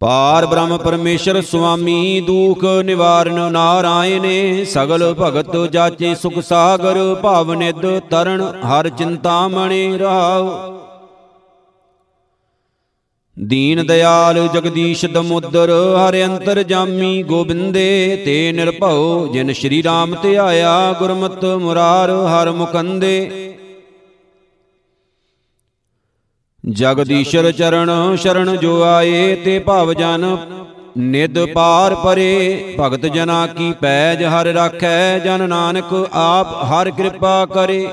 [0.00, 8.42] ਪਾਰ ਬ੍ਰਹਮ ਪਰਮੇਸ਼ਰ ਸੁਆਮੀ, ਦੁਖ ਨਿਵਾਰਨ ਨਾਰਾਇਣੇ ਸਗਲ ਭਗਤ ਜਾਚੇ ਸੁਖ ਸਾਗਰ, ਭਾਵ ਨਿਦ ਤਰਣ
[8.66, 10.77] ਹਰ ਚਿੰਤਾ ਮਣੇ ਰਹਾਉ
[13.46, 21.56] ਦੀਨ ਦਿਆਲ ਜਗਦੀਸ਼ ਦਮੁੱਦਰ ਹਰਿ ਅੰਤਰ ਜਾਮੀ ਗੋਬਿੰਦੇ, ਤੇ ਨਿਰਭਉ ਜਿਨ ਸ਼੍ਰੀ ਰਾਮ ਧਿਆਇਆ ਗੁਰਮਤਿ
[21.56, 23.30] ਮੁਰਾਰ ਹਰ ਮੁਕੰਦੇ।
[26.70, 30.36] ਜਗਦੀਸ਼ਰ ਚਰਨ ਸ਼ਰਨ ਜੋ ਆਏ, ਤੇ ਭਵ ਜਨ
[30.98, 37.88] ਨਿਦ ਪਾਰ ਪਰੇ। ਭਗਤ ਜਨਾ ਕੀ ਪੈਜ ਹਰ ਰਾਖੈ, ਜਨ ਨਾਨਕ ਆਪ ਹਰ ਕਿਰਪਾ ਕਰੇ।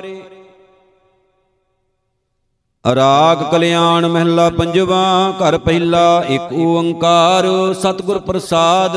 [2.94, 8.96] ਰਾਗ ਕਲਿਆਣ ਮਹਿਲਾ ਪੰਜਵਾ, ਘਰ ਪਹਿਲਾ, ਇੱਕ ਓੰਕਾਰ, ਸਤਿਗੁਰ ਪ੍ਰਸਾਦ।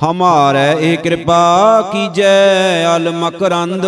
[0.00, 3.86] ਹਮਾਰੇ ਇਹ ਕਿਰਪਾ ਕੀਜੈ ਅਲ ਮਕਰੰਦ,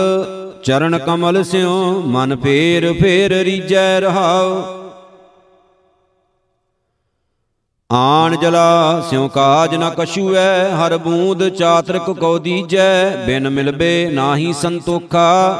[0.63, 4.80] ਚਰਨ ਕਮਲ ਸਿਓ ਮਨ ਫੇਰ ਫੇਰ ਰੀਜੈ ਰਹਾਉ।
[7.93, 15.57] ਆਣ ਜਲਾ ਸਿਉ ਕਾਜ ਨ ਕਛੂਐ, ਹਰ ਬੂੰਦ ਚਾਤਰਕ ਕੋ ਦੀਜੈ, ਬਿਨ ਮਿਲਬੇ ਨਾਹੀ ਸੰਤੋਖਾ।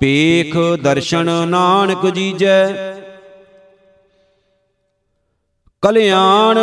[0.00, 2.66] ਪੇਖ ਦਰਸ਼ਨ ਨਾਨਕ ਜੀਜੈ।
[5.82, 6.58] ਕਲਿਆਣ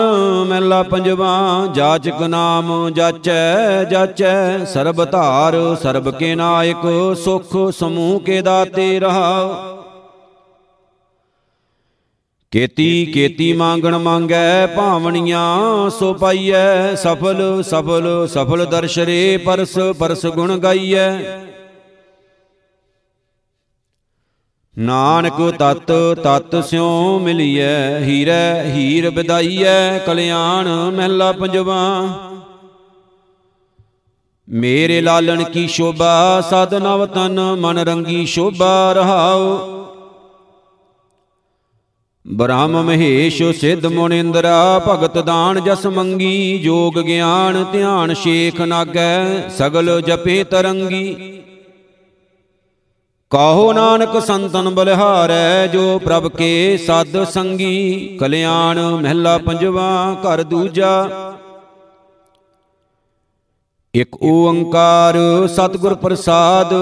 [0.49, 8.99] ਮਹਿਲਾ ਪੰਜਵਾ, ਜਾਚਕ ਨਾਮ ਜਾਚੈ ਜਾਚੈ। ਸਰਬ ਧਾਰ ਸਰਬ ਕੇ ਨਾਇਕ, ਸੁਖ ਸਮੂਹ ਕੇ ਦਾਤੇ
[8.99, 9.49] ਰਹਾ।
[12.55, 21.09] ਕੇਤੀ ਕੇਤੀ ਮੰਗਣ ਮੰਗੈ ਭਾਵਣੀਆਂ ਸੋ ਪਾਈਐ। ਸਫਲ ਸਫਲ ਸਫਲ ਦਰਸ਼ਰੇ ਪਰਸ ਪਰਸ ਗੁਣ ਗਾਈਐ।
[24.77, 25.91] ਨਾਨਕ ਤਤ
[26.23, 32.07] ਤਤ ਸਿਉ ਮਿਲੀਐ। ਹੀਰੈ ਹੀਰ ਵਿਦਾਈਐ। ਕਲਿਆਣ ਮਹਿਲਾ ਪੰਜਵਾ।
[34.49, 39.84] ਮੇਰੇ ਲਾਲਣ ਕੀ ਸ਼ੋਭਾ ਸਦ ਨਵ ਤਨ ਮਨ ਰੰਗੀ ਸ਼ੋਭਾ ਰਹਾਉ।
[42.27, 50.43] ਬ੍ਰਹਮ ਮਹੇਸ਼ ਸਿੱਧ ਮੁਨਿੰਦਰਾ ਭਗਤ ਦਾਨ ਜਸ ਮੰਗੀ, ਜੋਗ ਗਿਆਨ ਧਿਆਨ ਸ਼ੇਖ ਨਾਗੈ, ਸਗਲ ਜਪੇ
[50.43, 51.41] ਤਰੰਗੀ।
[53.29, 61.09] ਕਾਹੋ ਨਾਨਕ ਸੰਤਨ ਬਲਿਹਾਰੈ, ਜੋ ਪ੍ਰਭ ਕੇ ਸਦ ਸੰਗੀ। ਕਲਿਆਣ ਮਹਿਲਾ ਪੰਜਵਾ, ਘਰ ਦੂਜਾ।
[63.95, 65.17] ਇਕ ਓੰਕਾਰ
[65.47, 66.73] ਸਤਿਗੁਰ ਪ੍ਰਸਾਦ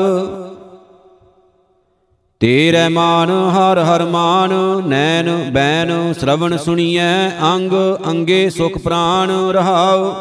[2.43, 4.53] ਤੇਰੇ ਮਾਨ, ਹਰ ਹਰ ਮਾਨ,
[4.87, 7.71] ਨੈਣ ਬੈਨ ਸ਼ਰਵਣ ਸੁਣੀਐ, ਅੰਗ,
[8.07, 10.13] ਅੰਗੇ ਸੁਖ ਪ੍ਰਾਨ ਰਹਾਉ।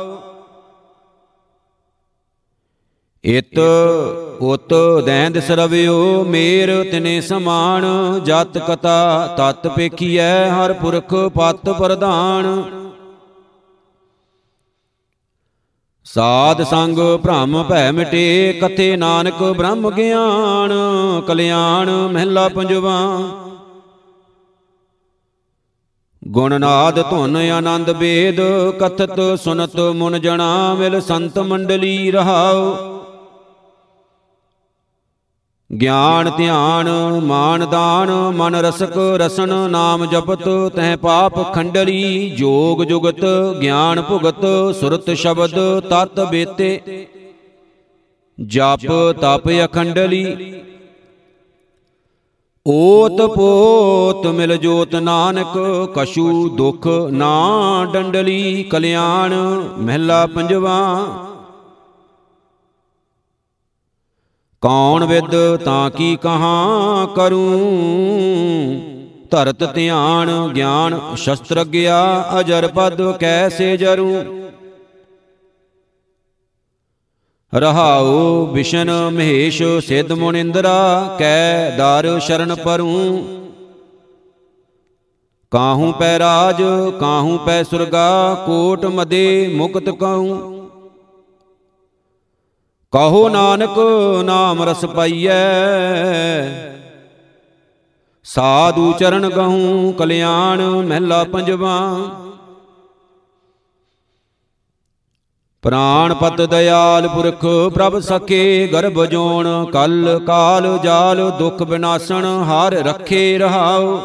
[3.25, 3.59] ਇਤ
[4.41, 4.75] ਉਤ
[5.07, 7.85] ਦੈਂਦ ਸਰਵਿਓ, ਮੇਰ ਤਿਨੇ ਸਮਾਨ,
[8.25, 12.63] ਜਤ ਕਤਾ ਤਤ ਪੇਖੀਐ, ਹਰ ਪੁਰਖ ਪਤ ਪ੍ਰਧਾਨ।
[16.05, 20.73] ਸਾਧ ਸੰਗ ਭ੍ਰਮ ਭੈ ਮਿਟੇ, ਕਥੇ ਨਾਨਕ ਬ੍ਰਹਮ ਗਿਆਨ,
[21.27, 22.99] ਕਲਿਆਣ ਮਹਿਲਾ ਪੰਜਵਾ।
[26.29, 28.41] ਗੁਣਨਾਦ ਧੁਨ ਆਨੰਦ ਵੇਦ
[28.81, 32.92] ਕਥਤ ਸੁਨਤ ਮੁਨ ਜਣਾ, ਮਿਲ ਸੰਤ ਮੰਡਲੀ ਰਹਾਉ।
[35.73, 36.89] ਗਿਆਨ, ਧਿਆਨ,
[37.25, 40.43] ਮਾਨ, ਦਾਨ, ਮਨ ਰਸਕ, ਰਸਨ, ਨਾਮ ਜਪਤ,
[40.77, 43.25] ਤਹਿ ਪਾਪ, ਖੰਡਲੀ, ਜੋਗ ਜੁਗਤ,
[43.61, 44.45] ਗਿਆਨ ਭੁਗਤ,
[44.81, 47.07] ਸੁਰਤ ਸ਼ਬਦ, ਤਤ ਬੇਤੇ,
[48.39, 48.87] ਜਪ,
[49.21, 50.55] ਤਪ ਅਖੰਡਲੀ।
[52.67, 55.59] ਓਤ ਪੋਤ ਮਿਲ ਜੋਤ ਨਾਨਕ,
[55.97, 59.35] ਕਛੂ ਦੁਖ ਨਾ ਡੰਡਲੀ, ਕਲਿਆਣ
[59.79, 60.79] ਮਹਿਲਾ ਪੰਜਵਾ
[64.63, 67.61] ਕੌਣ ਵਿਦ ਤਾਂ ਕੀ ਕਹਾ ਕਰੂੰ?
[69.31, 74.25] ਧਰਤ ਧਿਆਨ ਗਿਆਨ ਸ਼ਸਤਰ ਗਿਆ, ਅਜਰ ਪਦ ਕੈਸੇ ਜਰੂ?
[77.55, 83.25] ਰਹਾਉ ਵਿਸ਼ਨ ਮਹੇਸ਼ ਸਿੱਧ ਮੁਨਿੰਦਰਾ ਕੈ ਦਰ ਸ਼ਰਨ ਪਰੂ।
[85.51, 86.63] ਕਾਹੂ ਪੈ ਰਾਜ,
[87.01, 90.62] ਕਾਹੂ ਪੈ ਸੁਰਗਾ, ਕੋਟ ਮਦੇ ਮੁਕਤ ਕਹੂੰ।
[92.93, 93.79] ਕਹੋ ਨਾਨਕ
[94.25, 95.33] ਨਾਮ ਰਸ ਪਾਈਐ।
[98.25, 101.97] ਸਾਧੂ ਚਰਨ ਗਹੂੰ ਕਲਿਆਣ ਮਹਿਲਾ ਪੰਜਵਾ।
[105.63, 113.39] ਪ੍ਰਾਨ ਪਤ ਦਇਆਲ ਪੁਰਖ ਪ੍ਰਭ ਸਕੇ ਗਰਭ ਜੋਣ, ਕਲ ਕਾਲ ਜਾਲ, ਦੁਖ ਬਿਨਾਸਣ ਹਰ ਰੱਖੇ
[113.39, 114.01] ਰਹਾਉ।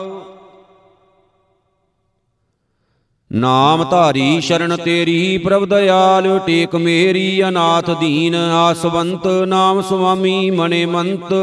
[3.32, 11.34] ਨਾਮ ਧਾਰੀ ਸ਼ਰਨ ਤੇਰੀ, ਪ੍ਰਭ ਦਇਆਲ, ਟੇਕ ਮੇਰੀ ਅਨਾਥ ਦੀਨ, ਆਸਵੰਤ ਨਾਮ ਸੁਆਮੀ ਮਨੇ ਮੰਤ।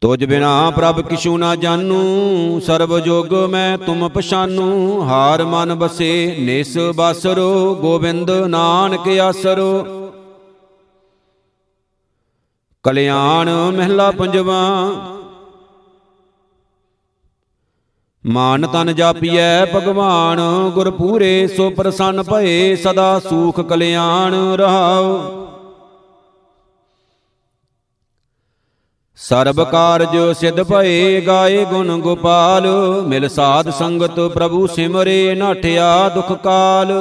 [0.00, 6.76] ਤੁਜ ਬਿਨਾ ਪ੍ਰਭ ਕਿਛੂ ਨਾ ਜਾਨੂ ਸਰਬ ਜੋਗ ਮੈਂ ਤੁਮ ਪਛਾਨੂ। ਹਾਰ ਮਨ ਬਸੇ, ਨਿਸ
[6.94, 9.84] ਬਾਸਰੋ, ਗੋਬਿੰਦ ਨਾਨਕ ਆਸਰੋ।
[12.82, 14.60] ਕਲਿਆਣ ਮਹਿਲਾ ਪੰਜਵਾ
[18.28, 20.40] ਮਾਨ ਤਨ ਜਾਪੀਐ ਭਗਵਾਨ
[20.74, 25.46] ਗੁਰ ਪੂਰੇ ਸੋ ਪ੍ਰਸੰਨ ਭਏ, ਸਦਾ ਸੂਖ ਕਲਿਆਣ ਰਹਾਉ।
[29.16, 32.66] ਸਰਬ ਕਾਰਜ ਸਿਧ ਭਏ, ਗਾਏ ਗੁਣ ਗੋਪਾਲ,
[33.06, 36.92] ਮਿਲ ਸਾਧ ਸੰਗਤ ਪ੍ਰਭੂ ਸਿਮਰੇ, ਨਾਠਿਆ ਦੁਖ ਕਾਲ।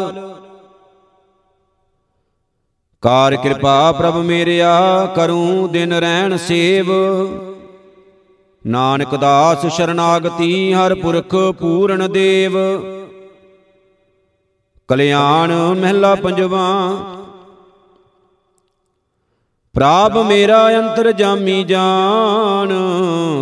[3.01, 6.91] ਕਾਰ ਕਿਰਪਾ ਪ੍ਰਭ ਮੇਰਿਆ, ਕਰੂੰ ਦਿਨ ਰਹਿਣ ਸੇਵ।
[8.65, 12.57] ਨਾਨਕ ਦਾਸ ਸ਼ਰਨਾਗਤੀ ਹਰ ਪੁਰਖ ਪੂਰਨ ਦੇਵ।
[14.87, 15.51] ਕਲਿਆਣ
[15.81, 16.65] ਮਹਿਲਾ ਪੰਜਵਾ।
[19.75, 22.71] ਪ੍ਰਾਪ ਮੇਰਾ ਅੰਤਰ ਜਾਮੀ ਜਾਨ,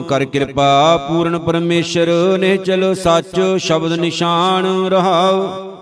[0.07, 2.07] ਕਰ ਕਿਰਪਾ ਪੂਰਨ ਪਰਮੇਸ਼ਰ
[2.37, 5.74] ਨੇ ਚਲ ਸੱਚ ਸ਼ਬਦ ਨਿਸ਼ਾਨ ਰਹਾਉ।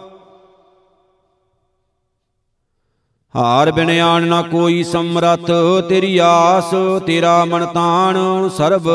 [3.36, 5.50] ਹਾਰ ਬਿਨ ਆਣ ਨਾ ਕੋਈ ਸਮਰਥ,
[5.90, 6.74] ਤੇਰੀ ਆਸ,
[7.06, 8.18] ਤੇਰਾ ਮਨ ਤਾਣ,
[8.50, 8.90] ਸਰਬ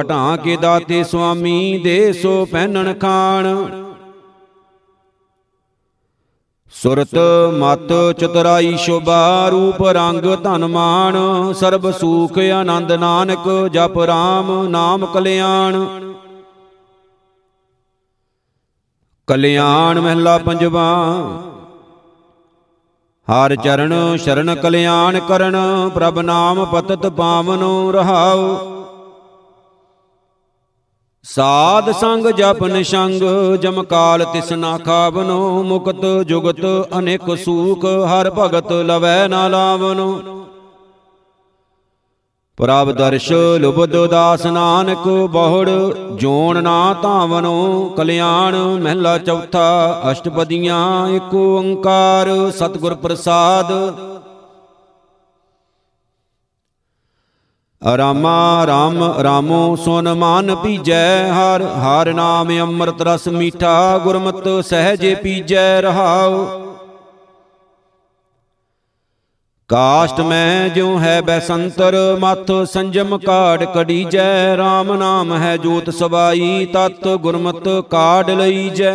[0.00, 3.46] ਘਟਾਂ ਕੇ ਦਾਤੇ ਸੁਆਮੀ ਦੇ ਸੋ ਪਹਿਨਣ ਖਾਣ।
[6.74, 7.14] ਸੁਰਤ,
[7.58, 11.16] ਮਤ, ਚਤੁਰਾਈ, ਸ਼ੋਭਾ, ਰੂਪ, ਰੰਗ, ਧਨ ਮਾਨ
[11.52, 15.84] ਸਰਬ ਸੂਖ, ਆਨੰਦ, ਨਾਨਕ, ਜਪ, ਰਾਮ, ਨਾਮ, ਕਲਿਆਣ।
[19.28, 20.84] ਕਲਿਆਣ ਮਹਿਲਾ ਪੰਜਵਾ
[23.28, 25.56] ਹਰ ਚਰਨ ਸ਼ਰਨ ਕਲਿਆਣ ਕਰਨ
[25.94, 28.56] ਪ੍ਰਭ ਨਾਮ ਪਤਤ ਪਾਵਨੋ ਰਹਾਉ।
[31.24, 33.22] ਸਾਧ ਸੰਗ ਜਪ ਨਿਸ਼ੰਗ
[33.60, 36.60] ਜਮ ਕਾਲ ਤਿਸ ਨਾ ਖਾਵਨੋ ਮੁਕਤ ਜੁਗਤ
[36.98, 40.43] ਅਨੇਕ ਸੂਖ ਹਰ ਭਗਤ ਲਵੈ ਨਾ ਲਾਵਨੋ।
[42.58, 43.30] ਪ੍ਰਭ ਦਰਸ਼
[43.60, 45.70] ਲੁਬਦ ਦਾਸ ਨਾਨਕ ਬਹੁੜ
[46.14, 53.72] ਜੋਣ ਨਾ ਧਾਵਨੋ ਕਲਿਆਣ, ਮਹਿਲਾ ਚੌਥਾ ਅਸ਼ਟਪਦੀਆਂ ਏਕ ਓੰਕਾਰ, ਸਤਿਗੁਰ ਪ੍ਰਸਾਦ।
[57.82, 65.80] ਰਾਮਾ ਰਾਮ ਰਾਮੋ ਸੁਨ ਮਾਨ ਪੀਜੈ, ਹਰ ਹਰ ਨਾਮ ਅੰਮ੍ਰਿਤ ਰਸ ਮੀਠਾ, ਗੁਰਮਤ ਸਹਜੇ ਪੀਜੈ,
[65.82, 66.63] ਰਹਾਉ।
[69.70, 76.66] ਕਾਸ਼ਟ ਮੈਂ ਜਿਉ ਹੈ ਬੈਸੰਤਰ, ਮਥ ਸੰਜਮ ਕਾੜ ਕੜੀ ਜੈ RAM ਨਾਮ ਹੈ ਜੋਤ ਸਬਾਈ
[76.74, 78.92] ਤਤ ਗੁਰਮਤ ਕਾੜ ਲਈ ਜੈ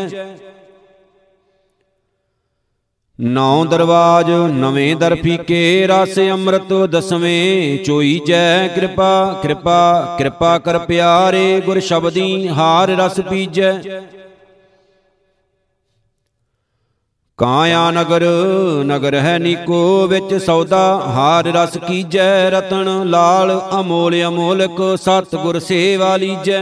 [3.19, 11.61] ਨੌ ਦਰਵਾਜ ਨਵੇਂ ਦਰ ਫੀਕੇ, ਰਸ ਅੰਮ੍ਰਿਤ ਦਸਵੇਂ ਚੋਈ ਜੈ ਕਿਰਪਾ ਕਿਰਪਾ ਕਿਰਪਾ ਕਰ ਪਿਆਰੇ,
[11.65, 13.73] ਗੁਰ ਸ਼ਬਦੀ ਹਾਰ ਰਸ ਪੀਜੈ।
[17.39, 18.23] ਕਾਇਆ ਨਗਰ
[18.85, 26.15] ਨਗਰ ਹੈ ਨੀਕੋ ਵਿੱਚ ਸੌਦਾ, ਹਾਰ ਰਸ ਕੀਜੈ ਰਤਨ, ਲਾਲ ਅਮੋਲ ਅਮੋਲਕ ਸਤ ਗੁਰ ਸੇਵਾ
[26.17, 26.61] ਲੀਜੈ।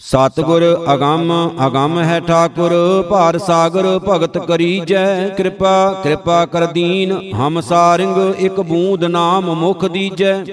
[0.00, 0.62] ਸਤਗੁਰ
[0.94, 1.32] ਅਗੰਮ
[1.66, 2.72] ਅਗੰਮ ਹੈ ਠਾਕੁਰ,
[3.10, 10.44] ਭਾਰ ਸਾਗਰ ਭਗਤ ਕਰੀਜੈ। ਕਿਰਪਾ ਕਿਰਪਾ ਕਰ ਦੀਨ ਹਮ ਸਾਰਿੰਗ, ਇੱਕ ਬੂੰਦ ਨਾਮ ਮੁਖ ਦੀਜੈ।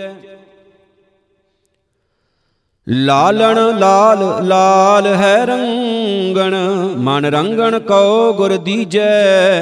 [2.88, 6.56] ਲਾਲਣ ਲਾਲ ਲਾਲ ਹੈ ਰੰਗਣ,
[6.98, 9.62] ਮਨ ਰੰਗਣ ਕਉ ਗੁਰ ਦੀਜੈ।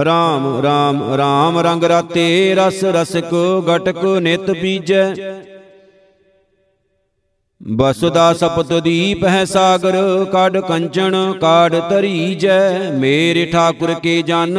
[0.00, 3.34] RAM RAM RAM ਰੰਗ ਰਾਤੇ, ਰਸ ਰਸਕ
[3.68, 5.14] ਗਟਕ ਨਿਤ ਬੀਜੈ।
[7.60, 14.58] ਬਸੁਦਾ ਸਪਤ ਦੀਪ ਹੈ ਸਾਗਰ, ਕਾਢ ਕੰਚਨ, ਕਾਢ ਤਰੀਜੈ ਮੇਰੇ ਠਾਕੁਰ ਕੇ ਜਨ,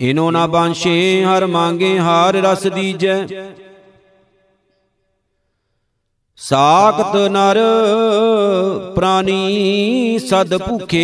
[0.00, 3.26] ਇਨੋ ਨਾ ਬਾਂਸ਼ੇ ਹਰ ਮੰਗੇ ਹਾਰ ਰਸ ਦੀਜੈ।
[6.36, 7.58] ਸਾਖਤ ਨਰ
[8.96, 11.00] ਪ੍ਰਾਨੀ ਸਦ ਭੁਖੇ।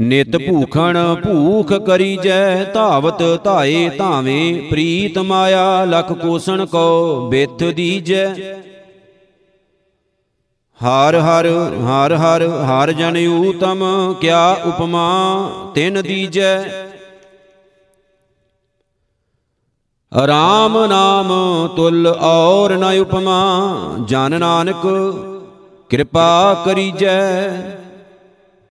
[0.00, 8.26] ਨਿਤ ਭੂਖਣ ਭੂਖ ਕਰੀਜੈ, ਧਾਵਤ ਧਾਏ ਧਾਵੇਂ, ਪ੍ਰੀਤ ਮਾਇਆ ਲਖ ਕੋਸਣ ਕੋ ਬਿਥ ਦੀਜੈ।
[10.80, 11.46] ਹਰ ਹਰ
[11.84, 13.84] ਹਰ ਹਰ ਹਰ ਜਨ ਊਤਮ,
[14.20, 16.85] ਕਿਆ ਉਪਮਾ ਤਿਨ ਦੀਜੈ।
[20.26, 21.32] ਰਾਮ ਨਾਮ
[21.76, 23.40] ਤੁਲ ਔਰ ਨ ਉਪਮਾ।
[24.04, 24.86] ਜਨ ਨਾਨਕ
[25.88, 27.48] ਕਿਰਪਾ ਕਰੀਜੈ।